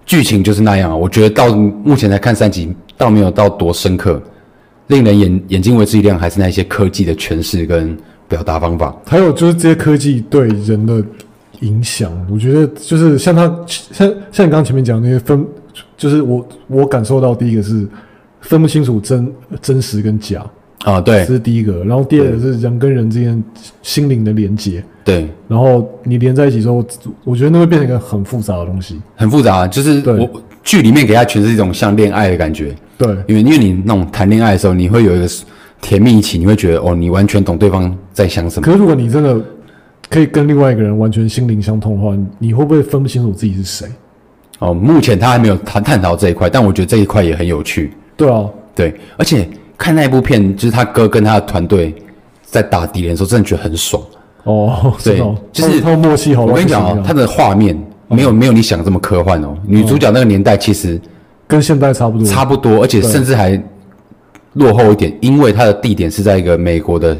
[0.05, 0.99] 剧情就是那样。
[0.99, 4.23] 我觉得到目前来看三集，倒没有到多深刻，
[4.89, 7.97] 令人眼眼睛为之一亮，还是那些科技的诠释跟
[8.29, 8.95] 表达方法。
[9.07, 11.03] 还有就是这些科技对人的
[11.61, 15.47] 影响，我觉得就是像他像像你刚刚前面讲的那些分，
[15.97, 17.89] 就是我我感受到第一个是
[18.43, 19.33] 分不清楚真
[19.63, 20.45] 真实跟假。
[20.85, 21.85] 啊，对，这是第一个。
[21.85, 23.43] 然后第二个是人跟人之间
[23.83, 24.83] 心灵的连接。
[25.05, 26.85] 对，然后你连在一起之后，
[27.25, 29.01] 我觉得那会变成一个很复杂的东西。
[29.17, 30.31] 很复杂，就是我
[30.63, 32.75] 剧里面给他诠释一种像恋爱的感觉。
[32.97, 35.27] 对，因为因为你那种谈恋爱的时候，你会有一个
[35.81, 38.65] 甜蜜期，你会觉得哦，你完全懂对方在想什么。
[38.65, 39.41] 可是如果你真的
[40.11, 43.89] 可以跟另外一个人完全心灵相通的话，你会不会分不清楚自己是谁？
[44.59, 47.93] 哦，目前他还没有探探讨这一块，但我觉得这一块也很有趣。
[48.17, 49.49] 对啊，对，而且。
[49.79, 51.95] 看那一部片，就是他哥跟他的团队
[52.43, 54.03] 在打敌人的时候，真的觉得很爽
[54.43, 54.93] 哦。
[55.05, 55.23] 对，
[55.53, 56.45] 就是他默契好。
[56.45, 59.57] 我跟你讲哦，他的画面没有没有你想这么科幻哦。
[59.65, 61.01] 女主角那个年代其实
[61.47, 63.59] 跟现在差不多，差不多，而且甚至还
[64.55, 67.17] 落后一点，因为他的地点是在一个美国的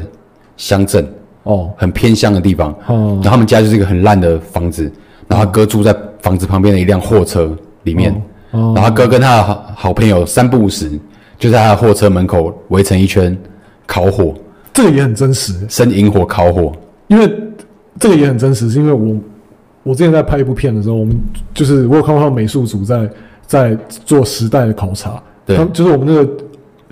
[0.57, 1.07] 乡镇
[1.43, 2.71] 哦，很偏乡的地方。
[2.87, 4.91] 哦，然后他们家就是一个很烂的房子，
[5.29, 8.11] 然后他哥住在房子旁边的一辆货车里面。
[8.51, 10.99] 哦，然后他哥跟他的好好朋友三不五时。
[11.39, 13.35] 就在他的货车门口围成一圈，
[13.87, 14.35] 烤火，
[14.73, 16.73] 这个也很真实，生营火烤火。
[17.07, 17.33] 因为
[17.97, 19.15] 这个也很真实，是因为我
[19.83, 21.17] 我之前在拍一部片的时候，我们
[21.53, 23.09] 就是我有看到他们美术组在
[23.47, 26.29] 在做时代的考察，对，就是我们那个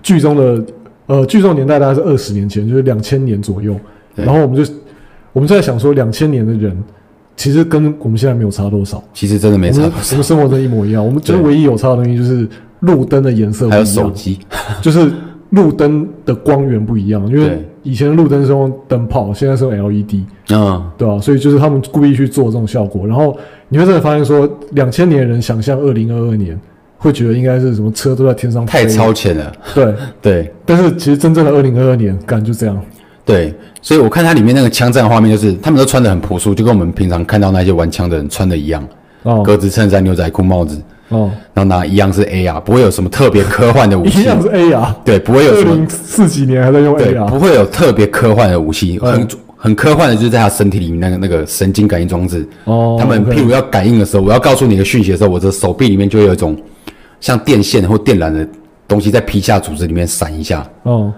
[0.02, 0.64] 剧中的
[1.08, 3.78] 呃剧中的年代大概是二十年前，就是两千年左右，
[4.16, 4.74] 然后我们就
[5.34, 6.82] 我们就在想说，两千年的人
[7.36, 12.48] 其实跟我们现在没有差多少，其实真的没差多少，我们生活的一模一样，我们就是唯一有差的东西就是。
[12.82, 14.40] 路灯的颜色不一样，还有手机，
[14.82, 15.12] 就是
[15.52, 17.26] 路灯的光源不一样。
[17.32, 23.08] 因为以前的路灯是用灯泡，现在是用 LED，嗯，对啊，所以就是他们故意去做这种效果。
[23.08, 23.38] 然后
[23.70, 26.60] 你会真的发现说，两千年的人想象二零二二年，
[26.98, 29.52] 会觉得应该是什么车都在天上飞，太超前了。
[29.74, 32.80] 对 对，但是其实真正的二零二二年感觉就这样。
[33.26, 38.86] 对，所以我看它里面那个枪战画面，就是他们都穿的很朴素，就跟我们平常看到那些玩枪的人穿的一样。
[39.24, 40.82] 哦，格子衬衫、牛仔裤、帽子。
[41.10, 44.20] 哦，然后拿一样是 AR，不会有什么特别科幻的武器。
[44.24, 45.88] 一样是 AR，对，不会有什么。
[45.90, 49.00] 四几年还在用 AR，不会有特别科幻的武器。
[49.00, 52.48] 很很科幻的就是在他身体里面那个那个神经感应装置。
[52.66, 56.56] 哦，他们譬如要感应的时候，我要告诉你一个讯息的时候，我的手臂里面就会有一种
[57.20, 58.48] 像电线或电缆的
[58.88, 60.68] 东西在皮下组织里面闪一下。
[60.84, 61.14] 哦。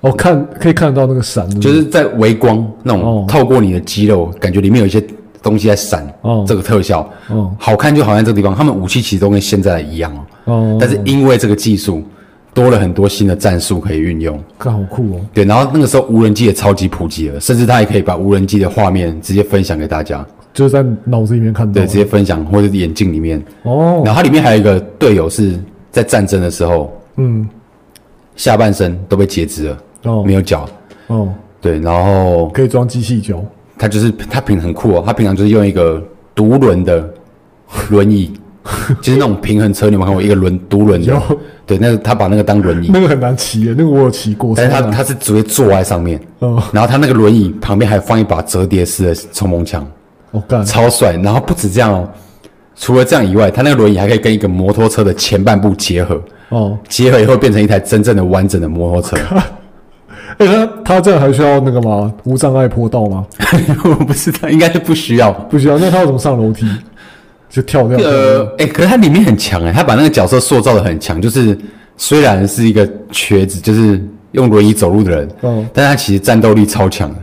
[0.00, 5.02] 哦，看可以看得到那个闪，就是在微光那种透过你的肌肉，感觉里面有一些
[5.42, 6.06] 东西在闪。
[6.22, 10.14] 哦，这个特效，哦，好看就好像这个地方，他们武器其实都跟现在一样
[10.44, 10.52] 哦。
[10.52, 12.02] 哦，但是因为这个技术
[12.54, 15.20] 多了很多新的战术可以运用，看好酷哦。
[15.32, 23.40] 对，然后那个时候无人机也超级普及了，甚至他也可以把无人机的画面直接分享给大家，就是在脑子里面看到，对，直接分享或者是眼镜里面。
[23.62, 25.58] 哦，然后它里面还有一个队友是
[25.90, 27.48] 在战争的时候，嗯，
[28.34, 29.78] 下半身都被截肢了。
[30.04, 30.68] 哦，没有脚，
[31.08, 31.28] 哦，
[31.60, 33.44] 对，然后可以装机器脚。
[33.78, 36.02] 他就是他平常很酷哦，他平常就是用一个
[36.34, 37.08] 独轮的
[37.90, 38.32] 轮椅，
[39.00, 40.22] 就是那种平衡车，你有没有看过？
[40.22, 41.22] 一个轮独轮的？
[41.64, 44.54] 对，那个他把那个当轮椅，那个很难骑耶，那个我有骑过。
[44.56, 49.86] 但是他他是直接坐在上面，哦，然后他那个轮椅旁边还放一把折叠式的冲锋枪，
[50.30, 51.12] 我，干，超帅。
[51.22, 52.08] 然后不止这样哦，
[52.74, 59.16] 除了这样以外，他那个轮椅还可以跟一个摩托车的前半部结合，哦，结合以后变成一台真正的完整的摩托车。
[60.46, 62.12] 哎、欸，他他这样还需要那个吗？
[62.24, 63.26] 无障碍坡道吗？
[63.84, 65.76] 我不知道，应该是不需要，不需要。
[65.78, 66.66] 那他要怎么上楼梯？
[67.50, 67.98] 就跳掉。
[67.98, 71.58] 呃，哎、欸，可是他里面很强哎，他把那个角色塑造的很强，就是
[71.96, 74.00] 虽然是一个瘸子，就是
[74.32, 77.16] 用轮椅走路的人，哦，但他其实战斗力超强的。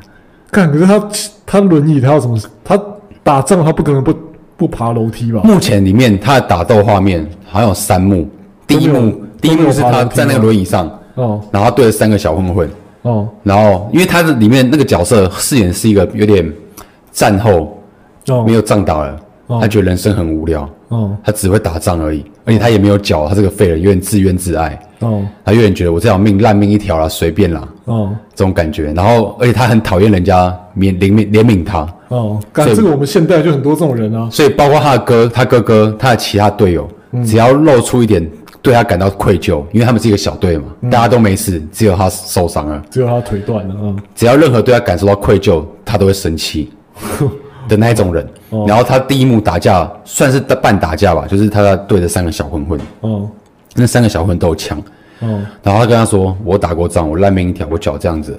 [0.51, 1.09] 看，可是他
[1.45, 2.37] 他轮椅，他要怎么？
[2.63, 2.77] 他
[3.23, 4.13] 打仗他不可能不
[4.57, 5.41] 不爬楼梯吧？
[5.43, 8.27] 目前里面他的打斗画面好像有三幕，
[8.65, 12.69] 第一幕第一幕是他在那个轮椅上，哦，然后他对着三个小混混。
[13.05, 16.43] 哦，然后因为他的里面那个角色饰演是一个有点
[17.11, 17.79] 战后
[18.27, 18.43] 哦。
[18.43, 38.27] 没有仗打了，哦、他觉得人生很无聊，哦，他只会打仗而已，而且他也没有脚，他是个废人有点自怨自艾，哦，他有点觉得我这条命烂命一条了，随便啦，哦，这种感觉，然后而且他很讨厌人家怜怜悯怜悯他，哦，感觉这个我们现代就很多这种人啊，所以包括他的哥、他哥哥、他的其他队友，嗯、只要露出一点。
[38.65, 43.75] 对他感到愧疚，因为他们是一个小队嘛，嗯、大家都没事，只有他受伤了，只有他腿断了。
[43.77, 46.73] 嗯，只要任何对他感受到愧疚，他都会生气
[47.69, 48.27] 的那一种人。
[48.49, 52.79] 哦、然后他第一幕打架算是半打架吧，就是他对着三个小混混。
[53.01, 53.29] 哦，
[53.75, 54.81] 那三个小混混都有枪。
[55.19, 58.37] 哦，然后他跟他说：“我打过仗，我烂命一条，我脚这样子。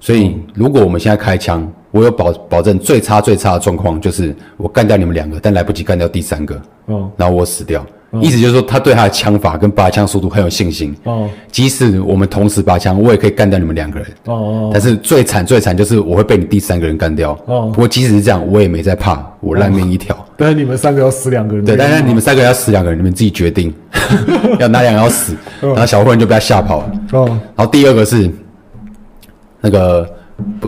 [0.00, 6.60] 所以如果我们现在开枪，我有保保证最差最差的状况就是我干掉你们两个，但来不及干掉第三个。
[6.86, 7.84] 哦，然后我死掉。”
[8.22, 10.94] 意思就是说，他对他的枪法跟拔枪速度很有信心。
[11.04, 14.08] 哦，即使我们同时拔枪，我也可以干掉你们两个人。
[14.26, 14.70] 哦哦。
[14.72, 17.32] 但是最惨最惨就是我会被你第三个人干掉。
[17.46, 17.70] 哦。
[17.72, 20.16] 不过即使是这样，我也没在怕，我烂命一条。
[20.36, 21.64] 但是你们三个要死两个人。
[21.64, 23.72] 对，但是你们三个要死两个人，你们自己决定，
[24.60, 25.34] 要哪两个要死。
[25.60, 26.92] 然后小混混就被他吓跑了。
[27.12, 27.26] 哦。
[27.56, 28.30] 然后第二个是
[29.60, 30.08] 那个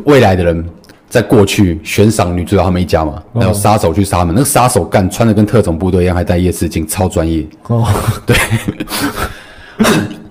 [0.04, 0.64] 未来的人。
[1.08, 7.46] 在过去悬赏女主角他们一家嘛，然后杀手去杀他们，那个杀手干穿的跟特种部队一样，还戴夜视镜，超专业。
[7.68, 7.86] 哦，
[8.26, 8.36] 对。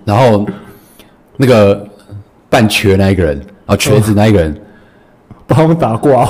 [0.06, 0.46] 然后
[1.36, 1.84] 那个
[2.48, 4.56] 半瘸那一个人啊，瘸子那一个人，
[5.48, 6.30] 把他们打挂。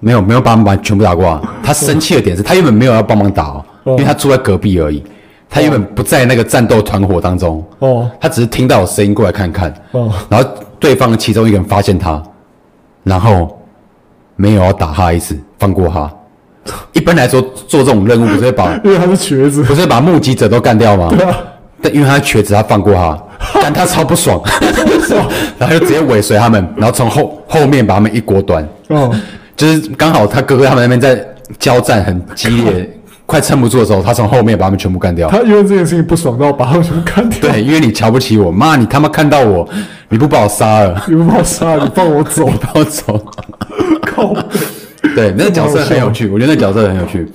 [0.00, 1.38] 没有，没有把他们把全部打挂。
[1.62, 5.02] 他生气的点是他原本没有要帮忙打哦，因为他住在隔壁而已。
[5.50, 7.62] 他原本不在那个战斗团伙当中。
[7.80, 8.10] 哦。
[8.18, 9.70] 他只是听到有声音过来看看。
[9.90, 10.10] 哦。
[10.30, 10.48] 然后
[10.80, 12.22] 对方的其中一个人发现他，
[13.02, 13.52] 然后。
[14.36, 16.10] 没有要打他一次，放过他。
[16.92, 21.08] 一般来说，做这种任务不是会把， 因为他是瘸子，不是把目击者都干掉吗？
[21.10, 21.36] 对啊。
[21.80, 23.16] 但因为他是瘸子，他放过他，
[23.62, 24.40] 但他超不爽，
[25.58, 28.66] 然后就直接尾随他们，然后从后后面把他们一锅端。
[28.88, 29.14] 哦。
[29.54, 31.24] 就是刚好他哥哥他们那边在
[31.58, 32.90] 交战很激烈，
[33.24, 35.30] 快撑不住的时候，他从后面把他们全部干掉。
[35.30, 37.50] 他因为这件事情不爽，然后把他们全部干掉。
[37.50, 39.66] 对，因为你瞧不起我，妈，你他妈看到我，
[40.08, 43.32] 你不把我杀了，你不把我杀了，你放我走，放我走。
[45.16, 47.26] 对，那个角色很有趣，我觉得那个角色很有趣，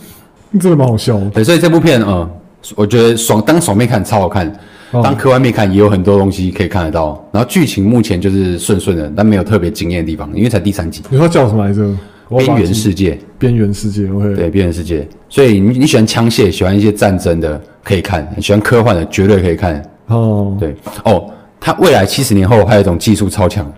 [0.59, 1.27] 真的蛮好笑的。
[1.31, 2.29] 对，所以这部片，嗯，
[2.75, 4.55] 我觉得爽当爽妹看超好看，
[4.91, 7.27] 当科幻妹看也有很多东西可以看得到。
[7.31, 11.01] 然后剧情目前就是顺顺的，但没有特别惊艳的地方，因为才第三集。
[11.09, 11.91] 你说叫什么来着？
[12.29, 13.17] 边缘世界。
[13.39, 14.35] 边缘世界，OK。
[14.35, 15.05] 对，边缘世界。
[15.27, 19.83] 所以你你喜欢枪械，喜欢一些战争的，可以看；喜欢科幻的，绝对可以看。
[20.07, 21.29] 哦，对，哦，
[21.59, 23.73] 它未来七十年后还有一种技术超强。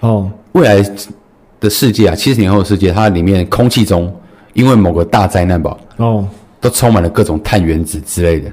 [0.00, 0.82] 哦，未来。
[1.60, 4.12] 的世界啊，七十年后的世界，它里面空气中
[4.54, 6.26] 因为某个大灾难吧，哦，
[6.60, 8.50] 都充满了各种碳原子之类的，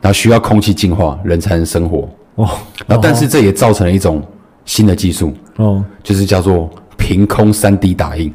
[0.00, 2.08] 然后需要空气净化，人才能生活。
[2.36, 2.48] 哦，
[2.86, 4.22] 然后但是这也造成了一种
[4.64, 8.32] 新的技术，哦，就是叫做凭空三 D 打印。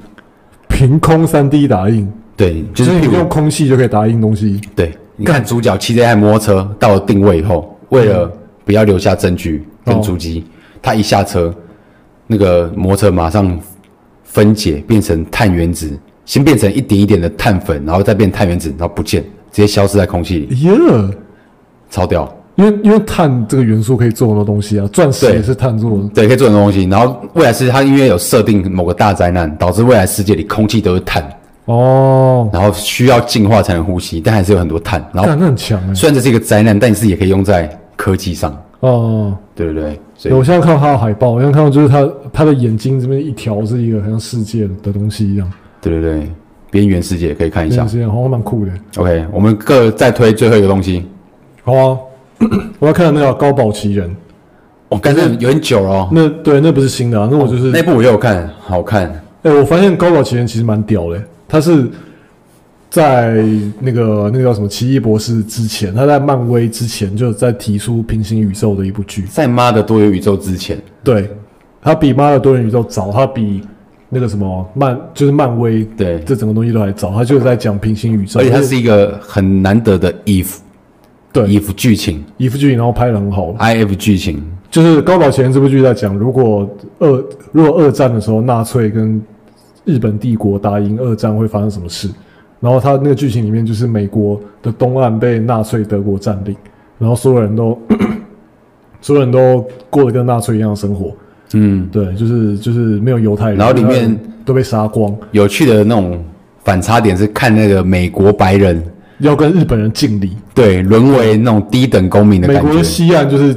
[0.68, 4.62] 凭空三 D 打印，对，就是你用空气就可以打印东西。
[4.76, 8.32] 对，你看主角骑着一台摩托车到了定位以后，为了
[8.64, 10.46] 不要留下证据跟足迹，
[10.82, 11.54] 他一下车，
[12.28, 13.60] 那个摩托车马上
[14.32, 15.92] 分解变成碳原子，
[16.24, 19.22] 先变成一点一点的碳粉，然后再变碳原子，然后不见，
[19.52, 20.60] 直接消失在空气里。
[20.62, 21.12] 耶，Yeah.
[21.90, 22.32] 超屌！
[22.56, 26.84] 因为因为碳这个元素可以做很多东西啊，钻石也是碳做的，对，可以做很多东西。
[26.84, 31.28] 然后未来世界它因为有设定某个大灾难，导致未来世界里空气都是碳。
[31.66, 35.04] 哦，然后需要进化才能呼吸，但还是有很多碳。
[35.14, 38.56] 然后那很强哎，虽然这是一个灾难，但是也可以用在科技上。
[38.82, 40.00] 哦，对对对。
[40.22, 45.50] 所以我现在看到他的海报，我现在看到就是他他的眼睛这边一条是一个很像世界的东西一样。
[45.80, 46.30] 对对对，
[46.70, 47.78] 边缘世界可以看一下。
[47.78, 48.72] 边缘世界好像蛮酷的。
[48.98, 51.06] OK，我们各再推最后一个东西。
[51.64, 51.98] 好啊，
[52.80, 54.14] 我要看那个高堡奇人。
[54.90, 56.10] 哦，感觉有点久了哦。
[56.12, 59.10] 那对，那不是新的啊，那我就是那部我也有看，好看。
[59.44, 61.22] 哎，我发现高堡奇人其实蛮屌的。
[61.48, 61.88] 他是
[62.90, 63.44] 在
[63.80, 71.30] 那个那个叫什么奇异博士之前，他在漫威之前就在提出平行宇宙的一部剧，在妈的多元宇宙之前，对，
[71.82, 73.62] 他比妈的多元宇宙早，他比
[74.10, 76.20] 那个什么漫就是漫威对。
[76.22, 80.56] 这整个东西都还早，他就是在讲平行宇宙，而且它是一个很难得的 if
[81.32, 81.44] 对。
[81.48, 84.44] if 剧情，if 剧情，然后拍的很好，if 剧情。
[84.72, 86.68] 就是高堡奇人这部剧在讲，如果
[86.98, 89.22] 二如果二战的时候纳粹跟
[89.86, 92.10] 日本帝国打赢二战会发生什么事？
[92.60, 96.56] 然后他那个剧情里面就是美国的东岸被纳粹德国占领，
[96.98, 97.80] 然后所有人都
[99.00, 101.16] 所有人都过得跟纳粹一样的生活。
[101.54, 105.16] 嗯，对，就是就是没有犹太人，然后里面都被杀光。
[105.32, 106.24] 有趣的那种
[106.64, 108.84] 反差点是看那个美国白人
[109.20, 112.62] 要跟日本人敬礼，对，沦为那种低等公民的感觉。
[112.64, 113.56] 美国的西岸就是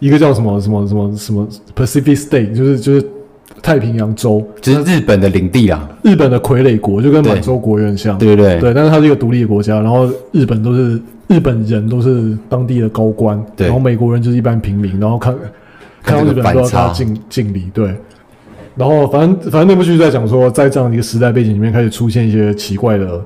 [0.00, 3.06] 一个叫什么什么什么什么 Pacific State，就是就是。
[3.62, 15.32] 太平洋洲就是日本的领地啊，日本的傀儡国就跟满洲国有点像，对对对，对，但是它是一个独立的国家，然后日本都是日本人都是当地的高官，对，然后美国人就是一般平民，然后看
[16.02, 17.94] 看到日本都要跟他敬敬礼，对，
[18.74, 23.24] 然后反正反正那部剧在讲说，在这样一个时代背景里面开始出现一些奇怪的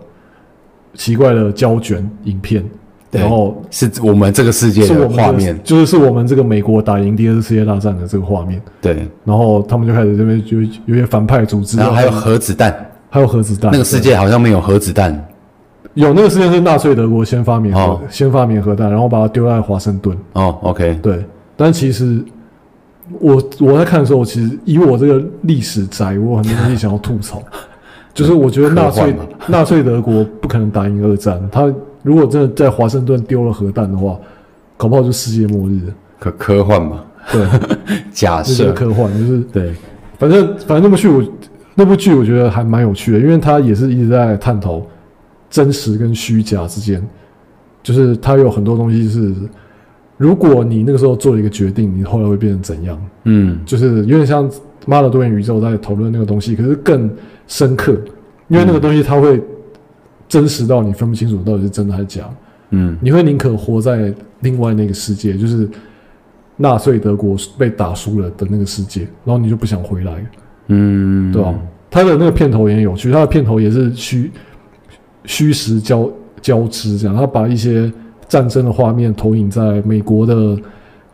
[0.92, 2.62] 奇怪的胶卷影片。
[3.12, 8.60] 然后是我们这个世界的画面，就是是我们这个美国打赢第二次世界大战的这个画面。
[8.82, 12.74] 对，然后他们就开始这边就有些反派组织，然后还有核子弹，
[13.08, 13.70] 还有核子弹。
[13.72, 15.26] 那个世界好像没有核子弹，
[15.94, 20.14] 有那个世界是纳粹德国先发明核，先发明核弹，然后把它丢在华盛顿。
[20.34, 21.24] 哦，OK，对。
[21.56, 22.22] 但其实
[23.20, 27.40] 我我在看的时候，其实以我这个历史宅，我很多东西想要吐槽，
[28.12, 29.14] 就是我觉得纳粹
[29.46, 31.72] 纳粹德国不可能打赢二战，他。
[32.06, 34.16] 如果真的在华盛顿丢了核弹的话，
[34.76, 35.80] 搞不好就世界末日。
[36.20, 37.02] 可科幻嘛？
[37.32, 37.44] 对，
[38.14, 39.74] 假设科幻就是对。
[40.16, 41.20] 反正反正那部剧我
[41.74, 44.80] 那部剧我觉得还蛮有趣的，因为它也是一直在探讨
[45.50, 47.04] 真实跟虚假之间，
[47.82, 49.34] 就是它有很多东西是，
[50.16, 52.96] 如果你那个时候做了一个决定，你后来会变成怎样？
[53.24, 54.48] 嗯，就是有点像
[54.86, 57.10] 妈的多元宇宙在讨论那个东西，可是更
[57.48, 57.96] 深刻，
[58.46, 59.42] 因为那个东西它会。
[60.28, 62.28] 真实到你分不清楚到底是真的还是假，
[62.70, 65.68] 嗯，你会宁可活在另外那个世界，就是
[66.56, 70.26] 纳粹德国被打输了的那个世界，然后你就不想回来，
[70.66, 71.54] 嗯，对吧？
[71.88, 74.30] 他的那个片头也很有趣，他的片头也是虚
[75.24, 76.10] 虚实交
[76.42, 77.90] 交织这样，他把一些
[78.26, 80.58] 战争的画面投影在美国的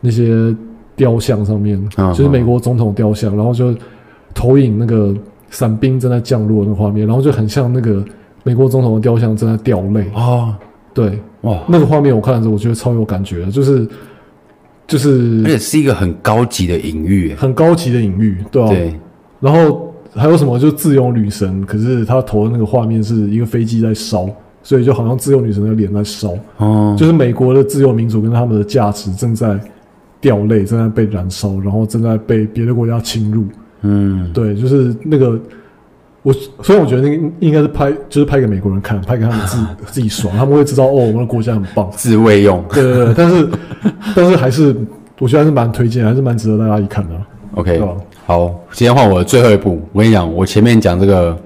[0.01, 0.55] 那些
[0.95, 3.75] 雕像上面，啊、就是美国总统雕像，然后就
[4.33, 5.15] 投影那个
[5.51, 8.03] 伞兵正在降落的那个画面，然后就很像那个。
[8.43, 10.21] 美国总统的雕像正在掉泪啊！
[10.21, 10.55] 哦、
[10.93, 13.87] 对，哇，那个画面我看的时候，我觉得超有感觉的，就是
[14.85, 18.69] 就是，而且是一个很高级的隐喻，很高级的隐喻，对吧、啊？
[18.69, 18.93] 对。
[19.39, 20.59] 然后还有什么？
[20.59, 24.29] 就自由女神，可是她投的那个画面是一个飞机在烧，
[24.61, 29.57] 所以就好像自由女神的脸在烧，哦，就是美国的自由民主跟他们的价值正在
[30.19, 33.45] 掉泪，正在被燃烧，然后正在被别的国家侵入。
[33.83, 35.39] 嗯，对，就是那个。
[36.23, 42.63] 我所以我觉得那个应该是拍，就是拍给美国人看，拍给他们自己 自己爽，他们会知道哦，我们的国家很棒，自卫用。
[42.71, 43.49] 对对对， 但是
[44.15, 44.75] 但是还是
[45.19, 47.15] 我觉得还是蛮推荐，还是蛮值得大家一看的。
[47.55, 47.89] OK，吧
[48.25, 49.81] 好，今天换我的最后一部。
[49.91, 51.33] 我跟你讲，我前面讲这个《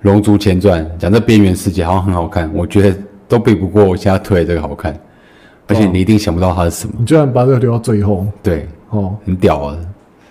[0.00, 2.96] 龙族前传》，讲这边缘世界好像很好看，我觉得
[3.28, 4.98] 都比不过我现在推的这个好看。
[5.68, 8.26] 而且你一定想不到它是什么，你居然把这个留到最后。
[8.42, 9.76] 对，哦，很屌啊！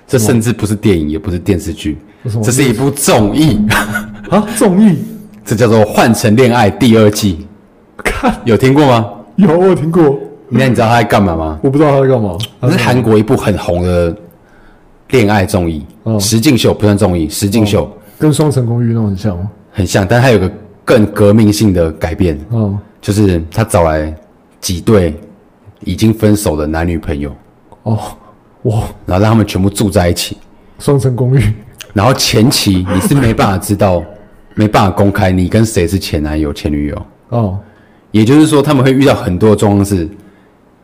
[0.07, 1.97] 这甚至不是电影，也不是电视剧。
[2.43, 3.59] 这是一部综艺
[4.29, 4.45] 啊！
[4.57, 4.97] 综艺，
[5.45, 7.45] 这叫做《换乘恋爱》第二季。
[7.97, 9.09] 看，有听过吗？
[9.35, 10.17] 有，我有听过。
[10.49, 11.59] 那你知道他在干嘛吗？
[11.63, 12.37] 我不知道他在干嘛。
[12.59, 14.15] 那是韩国一部很红的
[15.09, 15.85] 恋爱综艺，
[16.19, 17.85] 《实境秀》不算综艺，《实境秀》
[18.19, 19.49] 跟《双层公寓》那种很像吗？
[19.71, 20.51] 很像，但它有个
[20.83, 22.39] 更革命性的改变。
[22.51, 24.13] 嗯，就是他找来
[24.59, 25.13] 几对
[25.81, 27.31] 已经分手的男女朋友，
[27.83, 27.99] 哦，
[28.63, 30.37] 哇，然后让他们全部住在一起，
[30.79, 31.53] 双层公寓。
[31.95, 34.03] 然后前期你是没办法知道，
[34.53, 37.05] 没办法公开你跟谁是前男友、前女友。
[37.29, 37.57] 哦，
[38.11, 40.05] 也就是说他们会遇到很多状况是，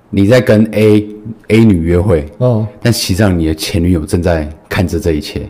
[0.10, 1.06] 你在跟 A
[1.50, 5.50] A 女约会，哦，但实际上你的前女友正在看着这一切，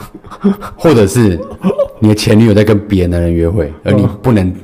[0.74, 1.38] 或者是
[2.00, 4.54] 你的前女友在跟别的男人约会，而你不能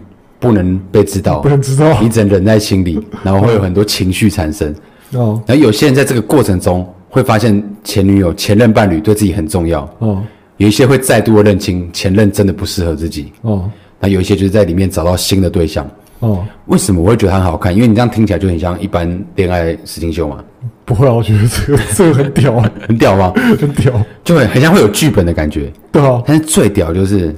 [0.40, 4.74] 不能被知道，不能知道，你只能忍在心里，然后会有很多情绪产生。
[5.12, 6.88] 哦，然后有些人在这个过程中。
[7.12, 10.22] 会发现前女友、前任伴侣对自己很重要哦，
[10.56, 15.86] 有一些会再度的认清前任真的不适合自己哦，那有一些就是在里面找到新的对象
[16.20, 16.42] 哦。
[16.66, 17.74] 为什么我会觉得它很好看？
[17.74, 20.42] 因为你这样听起来就很像一般恋爱实境秀嘛。
[20.86, 23.32] 不会啊，我觉得这个这个很屌啊， 很屌吗？
[23.60, 23.92] 很屌，
[24.24, 25.70] 就会很像会有剧本的感觉。
[25.92, 27.34] 对啊，但是最屌就是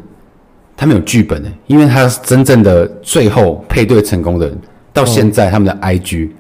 [0.77, 4.57] 他们有剧本的，因为他真正的最后配对成功的人，
[4.93, 6.31] 到现在他们的 IG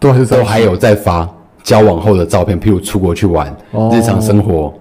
[0.00, 1.32] 都还是都还有在发。
[1.62, 4.72] 交往后的照片，譬如出国去玩，哦、日常生活，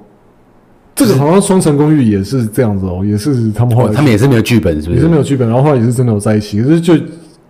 [0.96, 4.96] 这个好像双城公寓也是这样子哦，也是他们后来、哦、他们也是没有剧本，是不是？
[4.96, 6.96] 也是没有剧本，然后后来也是真的有在一起，可是就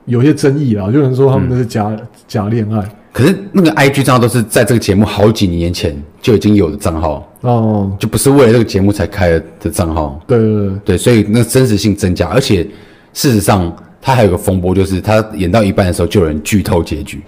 [0.05, 2.84] 有些争议啊，就有人说他们那是假、嗯、假恋爱。
[3.13, 10.17] 可是那个 IG 账号都是在这个节目好几年前就已经有的账号哦，就不是为了这个节目才开的的账号。
[10.27, 12.63] 对对对对，所以那真实性增加，而且
[13.13, 17.21] 事实上他还有个风波，就是他演到一半的时候就有人剧透结局。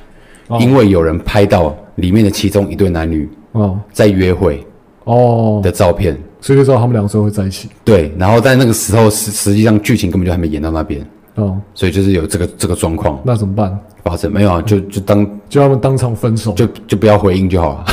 [0.59, 4.65] 因为有人拍到里面的其中一对男女哦在约会
[5.03, 7.69] 哦的照片，所以就知道他们两个时候会在一起。
[7.83, 13.19] 对，然后在那个时候实实际上剧情根本就还没演到那边哦，所以就是有这个这个状况。
[13.23, 13.77] 那怎么办？
[14.03, 14.61] 发生没有啊？
[14.61, 17.85] 就就当就他们当场分手，就就不要回应就好了，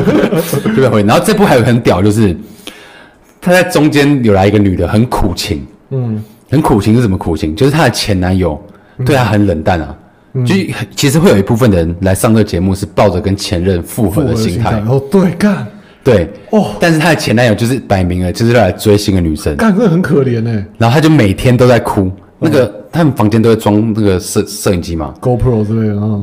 [0.64, 1.06] 就不要回应。
[1.06, 2.34] 然后这部还有很屌，就是
[3.40, 7.54] 他在中间有来一个女的，很苦情，嗯，很苦情是什么苦情？
[7.54, 8.58] 就是她的前男友
[9.04, 9.94] 对她很冷淡啊。
[10.46, 10.54] 就
[10.94, 14.80] 其实会有一部分的人来上这个节目是抱着跟前任复合的心态。
[14.86, 15.66] 哦，对，干，
[16.04, 20.64] 对哦，但是她的前男友就是摆明了就是要来追新的女生，干，真的很可怜哎。
[20.76, 26.20] 然后他就每天都在哭，那个他们房间都会装那个摄摄影机嘛，GoPro 之类的啊，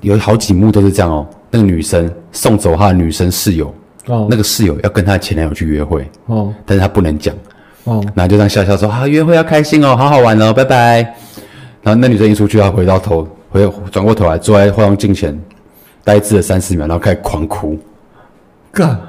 [0.00, 1.26] 有好几幕都是这样哦。
[1.50, 3.74] 那个女生送走她的女生室友，
[4.06, 7.34] 哦，那个室友要跟她的前男友去约会，哦，但是她不能讲，
[7.84, 11.14] 哦，然后就这样笑笑说啊，约会要开心哦，好好玩哦，拜拜。
[11.82, 15.38] 然后那女生一出去，她回到头，回转过头来，坐在化妆镜前，
[16.04, 17.78] 呆滞了三四秒，然后开始狂哭，
[18.70, 19.00] 干，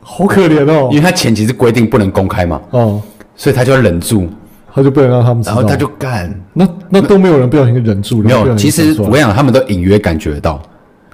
[0.00, 0.88] 好可怜哦。
[0.90, 3.02] 因为她前期是规定不能公开嘛，哦，
[3.36, 4.26] 所以她就要忍住，
[4.72, 8.54] 她就不能让他们知道，然后她就干，那那都没有人不小心忍住了，没有。
[8.54, 10.62] 其实我跟你讲，他们都隐约感觉到，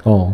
[0.04, 0.32] 哦，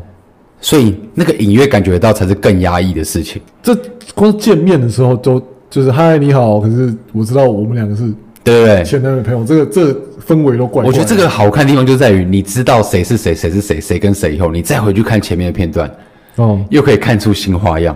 [0.60, 3.40] 所以那个隐约感觉得到才是更压抑的事情。
[3.62, 3.74] 这
[4.14, 8.12] 光见面的时候都就是嗨你好，可是我知道我们两个是。
[8.48, 8.82] 对不对？
[8.82, 10.88] 前男女朋友，这个这个氛围都怪怪。
[10.88, 15.90] 我觉得这个好看的地方就在于，你知道谁是谁，谁是谁，谁跟谁以后，你再回去看前面的片段，
[16.36, 17.94] 哦，又可以看出新花样，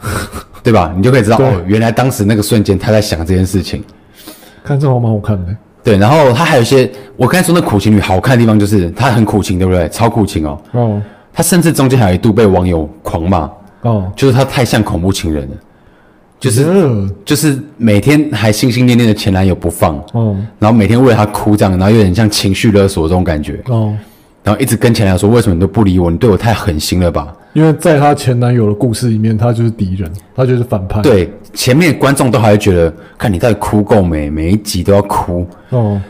[0.64, 0.94] 对吧？
[0.96, 3.84] 你就可以知道哦，原来当时那个瞬间他在想这件事情。
[4.64, 5.54] 看这好蛮好看的。
[5.84, 9.88] 对，然后他还有一些，我刚才说那苦情女好看的地方就是她很苦情，对不对？
[9.88, 10.60] 超苦情哦。
[10.72, 11.02] 哦。
[11.32, 13.50] 她甚至中间还有一度被网友狂骂。
[13.82, 14.10] 哦。
[14.16, 15.56] 就是她太像恐怖情人了。
[16.40, 16.64] 就是
[17.24, 23.92] 就是每天还心心念念的前男友不放，哦，然后每天为了他哭这样，然后有点像情绪勒索这种感觉，哦，
[24.44, 26.10] 然后一直跟前男友说，为什么你都不理我？
[26.10, 27.34] 你对我太狠心了吧？
[27.54, 31.00] 因为在她前男友的故事里面，他就是敌人，他就是反派。
[31.02, 34.30] 对，前面观众都还会觉得，看你到底哭够没？
[34.30, 36.00] 每一集都要哭，哦，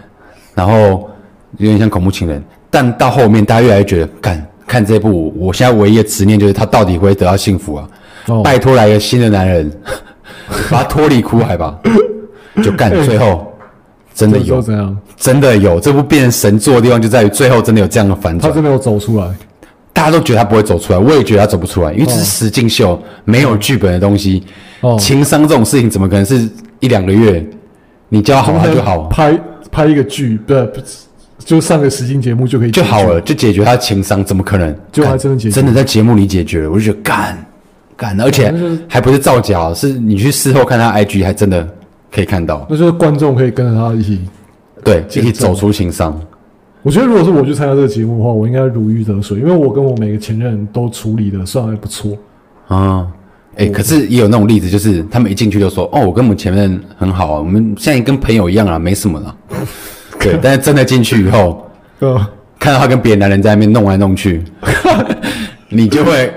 [0.55, 1.09] 然后
[1.57, 7.89] 有点像恐怖情人，但到后面大家越来越觉得，看看这部，我现在唯一的执念就是他到底会得到幸福啊？
[8.27, 9.73] 哦，拜托来个新的男人。
[10.71, 11.79] 把他脱离苦海吧，
[12.63, 12.91] 就干。
[13.05, 13.53] 最后
[14.15, 14.63] 真的有，
[15.17, 15.79] 真的有。
[15.79, 18.51] 这部变成神作的地方就在于最后真的有这样的反转。
[18.51, 19.27] 他真的有走出来，
[19.93, 24.43] 大家都觉得他不会走出来，我也觉得他走不出来，因为这是实境秀，没有剧本的东西。
[24.81, 26.49] 哦，情商这种事情怎么可能是
[26.81, 27.45] 一两个月
[28.09, 29.03] 你教好他就好？
[29.05, 29.39] 拍
[29.71, 30.65] 拍一个剧，不是
[31.45, 34.25] 就上个实境节目就可以就好了，就解决他情商？
[34.25, 34.75] 怎么可能？
[34.91, 37.39] 就他真的解决，真的在节目里解决了，我就觉得干。
[37.99, 38.55] 干，而且
[38.89, 41.69] 还不是造假，是你去事后看他 IG，还真的
[42.13, 42.65] 可以看到。
[42.71, 44.21] 那就是观众可以跟着他一起，
[44.85, 46.17] 对，一起走出情伤。
[46.85, 52.17] 我觉得如果是我去参加这个节目的话，我应该如鱼得水，因为我跟我每个前任都处理的算还不错。
[52.69, 53.05] 啊，
[53.57, 59.37] 哎、欸，可是也有那种例子，就是他们一进去就说：“哦，我跟我们前任很好啊，我们现在跟朋友一样啊，没什么了。
[60.21, 61.69] ”对，但是真的进去以后，
[62.61, 64.45] 看到他跟别的男人在那边弄来弄去，
[65.69, 66.33] 你就会。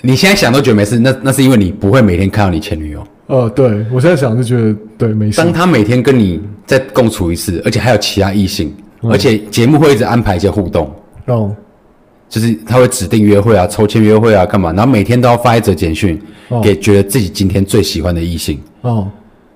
[0.00, 3.04] 你现在想都觉得没事，那那是因为你不会每天看到你前女友。
[3.26, 5.36] 呃，对我现在想就觉得对没事。
[5.36, 10.90] 当他每天跟你再共处一次，而且还有其他异性，嗯、而且节目会一直安排一些互动，
[11.26, 11.54] 哦，
[12.28, 18.58] 就是他会指定约会啊、抽签约会啊、干嘛，然后每天都要发一则简讯、哦、给觉得自己今天最喜欢的异性。
[18.82, 19.08] 哦。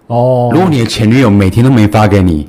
[0.09, 2.47] 哦，如果你的前女友每天都没发给你，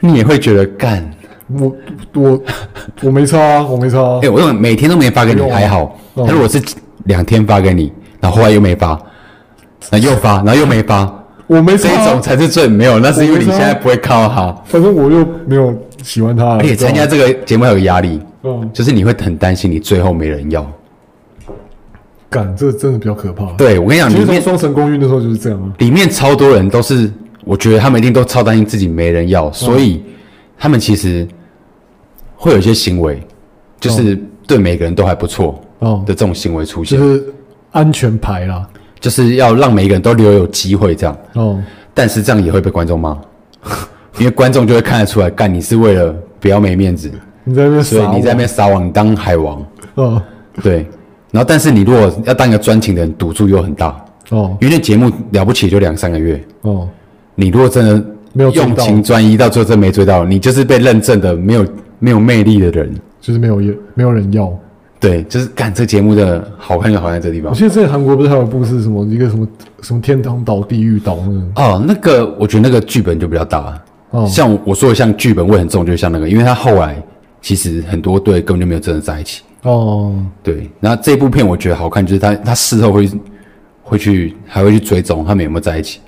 [0.00, 1.08] 你也会觉得干。
[1.48, 1.76] 我
[2.14, 2.42] 我
[3.02, 4.18] 我没差啊，我没差啊。
[4.22, 6.60] 哎、欸，我用每天都没发给你还好，他、哦、如果是
[7.06, 8.96] 两天发给你，然后后来又没发，
[9.90, 11.76] 那又发，然后又没发，我没。
[11.76, 14.54] 这种才是最没有，那是因为你现在不会靠他。
[14.64, 16.56] 反正我又没有喜欢他。
[16.56, 20.64] 而且参加这个节目还有压力，嗯，就是你会很担心你最后没人要。
[22.28, 23.46] 感，这真的比较可怕。
[23.52, 25.72] 对，我跟你讲，里面双城公寓那时候就是这样啊。
[25.78, 27.10] 里面超多人都是，
[27.44, 30.02] 我觉得他们一定都超担心自己没人要，所以
[30.58, 31.26] 他们其实。
[32.38, 33.18] 会有一些行为，
[33.80, 34.14] 就是
[34.46, 36.02] 对每个人都还不错哦。
[36.06, 37.24] 的这种行为出现，就是
[37.72, 38.66] 安全牌啦，
[39.00, 41.16] 就是要让每一个人都留有机会这样。
[41.34, 41.62] 哦。
[41.94, 43.16] 但是这样也会被观众骂，
[44.18, 47.10] 因为观众就会看得出来，干你是为了不要没面子，
[47.44, 49.64] 你在那边，所以你在那边撒网，你当海王。
[49.94, 50.22] 哦。
[50.62, 50.86] 对，
[51.30, 54.04] 然后但是你如果要当一个专情的人，赌注又很大。
[54.30, 56.42] 哦，因为那节目了不起就两三个月。
[56.62, 56.88] 哦。
[57.34, 61.66] 你如果真的没有用情专一，到最后真没追到，你就是被认证的没有。
[61.98, 63.56] 没有魅力的人，就是没有
[63.94, 64.54] 没有人要。
[64.98, 67.50] 对，就是干这节目的好看就好看在这个地方。
[67.52, 69.46] 我记得在韩国不是还有一部是什么一个什么
[69.82, 71.62] 什么天堂岛、地狱岛那个？
[71.62, 73.78] 哦，那个我觉得那个剧本就比较大。
[74.10, 77.00] 哦，像我说的，像剧本味很重，就像那个，因为他后来
[77.42, 79.42] 其实很多对根本就没有真的在一起。
[79.62, 80.70] 哦，对。
[80.80, 83.10] 然后这部片我觉得好看，就是他他事后会
[83.82, 86.00] 会去还会去追踪他们有没有在一起。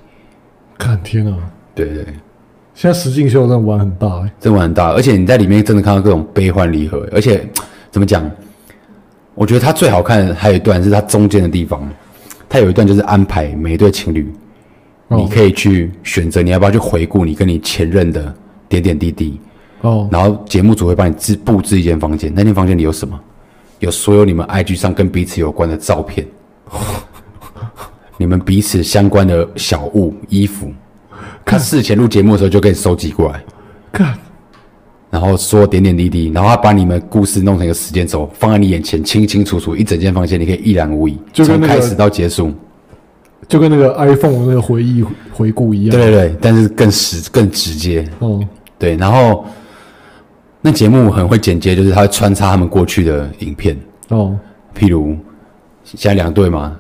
[0.79, 1.37] 看天啊！
[1.75, 2.07] 对对。
[2.73, 7.45] 现在实境秀真的玩很大，欸，真的玩很大，而且你在里面真的看到各种悲欢离合，而且
[7.91, 8.25] 怎么讲？
[9.39, 11.89] 我觉得它最好看的还有一段是它中间的地方，
[12.49, 14.29] 它有一段就是安排每一对情侣，
[15.09, 18.35] 哦，你可以去选择你要不要去回顾你跟你前任的
[18.69, 19.41] 点点滴滴。
[19.83, 23.19] 哦，然后节目组会帮你置布置一间房间，那间房间里有什么？
[23.79, 26.27] 有所有你们 IG 上跟彼此有关的照片，
[28.19, 30.73] 你们彼此相关的小物、衣服。
[31.45, 33.41] 他事前录节目的时候就可以收集过来，
[33.93, 34.19] 看，
[35.11, 42.53] 然后说点点滴滴，然后他把你们故事弄成一个时间轴，放在你眼前，清清楚楚，一整间房间你可以一览无遗，就从开始到结束，
[43.49, 45.91] 就跟那个 iPhone 那个回忆回顾一样。
[45.91, 48.09] 对对对，但是更实更直接。
[48.19, 48.41] 哦，
[48.79, 49.45] 对，然后
[50.61, 53.77] 那节目很会剪接，就是他会穿插他们过去的影片。
[54.09, 54.37] 哦，
[54.79, 55.17] 譬如
[55.85, 56.77] 现在两队嘛。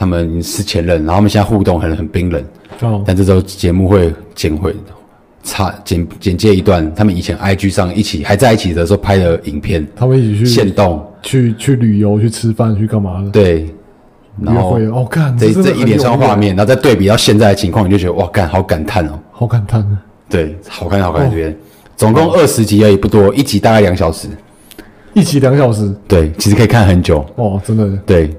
[0.00, 2.40] 他们是前任，然后他们现在互动很很冰冷。
[2.82, 3.02] 哦。
[3.04, 4.72] 但这周节目会剪会
[5.42, 9.86] 插剪剪接一段，他们以前 IG 上一起还在一起的时候拍的影片。
[9.96, 13.30] 他们一起去现动，去去旅游，去吃饭，去干嘛的？
[13.30, 13.68] 对。
[14.40, 19.98] 然后哦，干这这一连串画面，然后再对比到现在的情况，你就觉得哇，干好感叹哦，好感叹啊。
[20.28, 21.56] 对，好看好看这边，
[21.96, 24.28] 总共二十集而已，不多，一集大概两小时。
[25.14, 25.92] 一集两小时。
[26.06, 27.24] 对，其实可以看很久。
[27.34, 27.88] 哦，真的。
[28.06, 28.30] 对。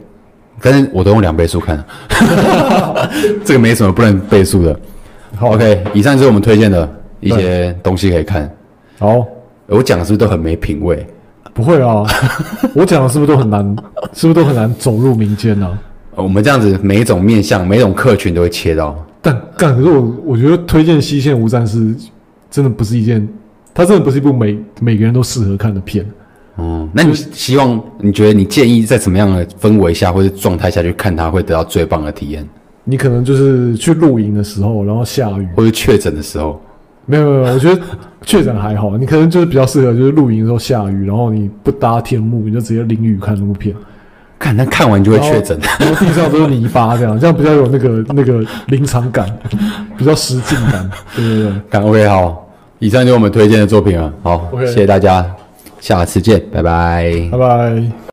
[0.62, 1.82] 但是我都用两倍速看，
[3.46, 4.78] 这个没什么不能倍速的。
[5.40, 6.88] 好，OK，以上就是我们推荐的
[7.22, 8.54] 一些东西可以看。
[8.98, 9.26] 好，
[9.68, 11.08] 我讲的是不是都很没品味？
[11.54, 12.04] 不会啊，
[12.76, 13.64] 我讲的是不是都很难？
[14.12, 15.80] 是不是都很难 走入民间呢、啊？
[16.16, 18.94] 我们这样子每一种面向、每一种客群都会切到。
[19.22, 21.78] 但干，可是我我觉得推荐《西线无战事》
[22.52, 23.26] 真的不是一件，
[23.74, 26.04] 它真的不是一部每每个人都适合看的片。
[26.56, 27.82] 哦、嗯，那你希望？
[28.02, 32.46] 你觉得你建议在什么样的氛围下或者状态下去看它，会得到最棒的体验？
[32.90, 36.60] 你可能就是去露营的时候，然后下雨，或者确诊的时候。
[37.06, 37.82] 没有没有，我觉得
[38.24, 38.98] 确诊还好。
[38.98, 43.76] 你可能就是比较适合，就是露营的时候下雨，然后你不搭天幕，你就直接淋雨看那部片。
[44.38, 49.28] 看，那看完就会确诊，然后地上都是泥巴，这样这样比较有那个那个临场感，
[49.98, 50.90] 比较实境感。
[51.16, 52.48] 对对对，感 OK 好。
[52.78, 54.14] 以上就是我们推荐的作品了。
[54.24, 54.68] 好，okay.
[54.68, 55.26] 谢谢大家。
[55.82, 58.00] 下次见，拜拜，拜拜。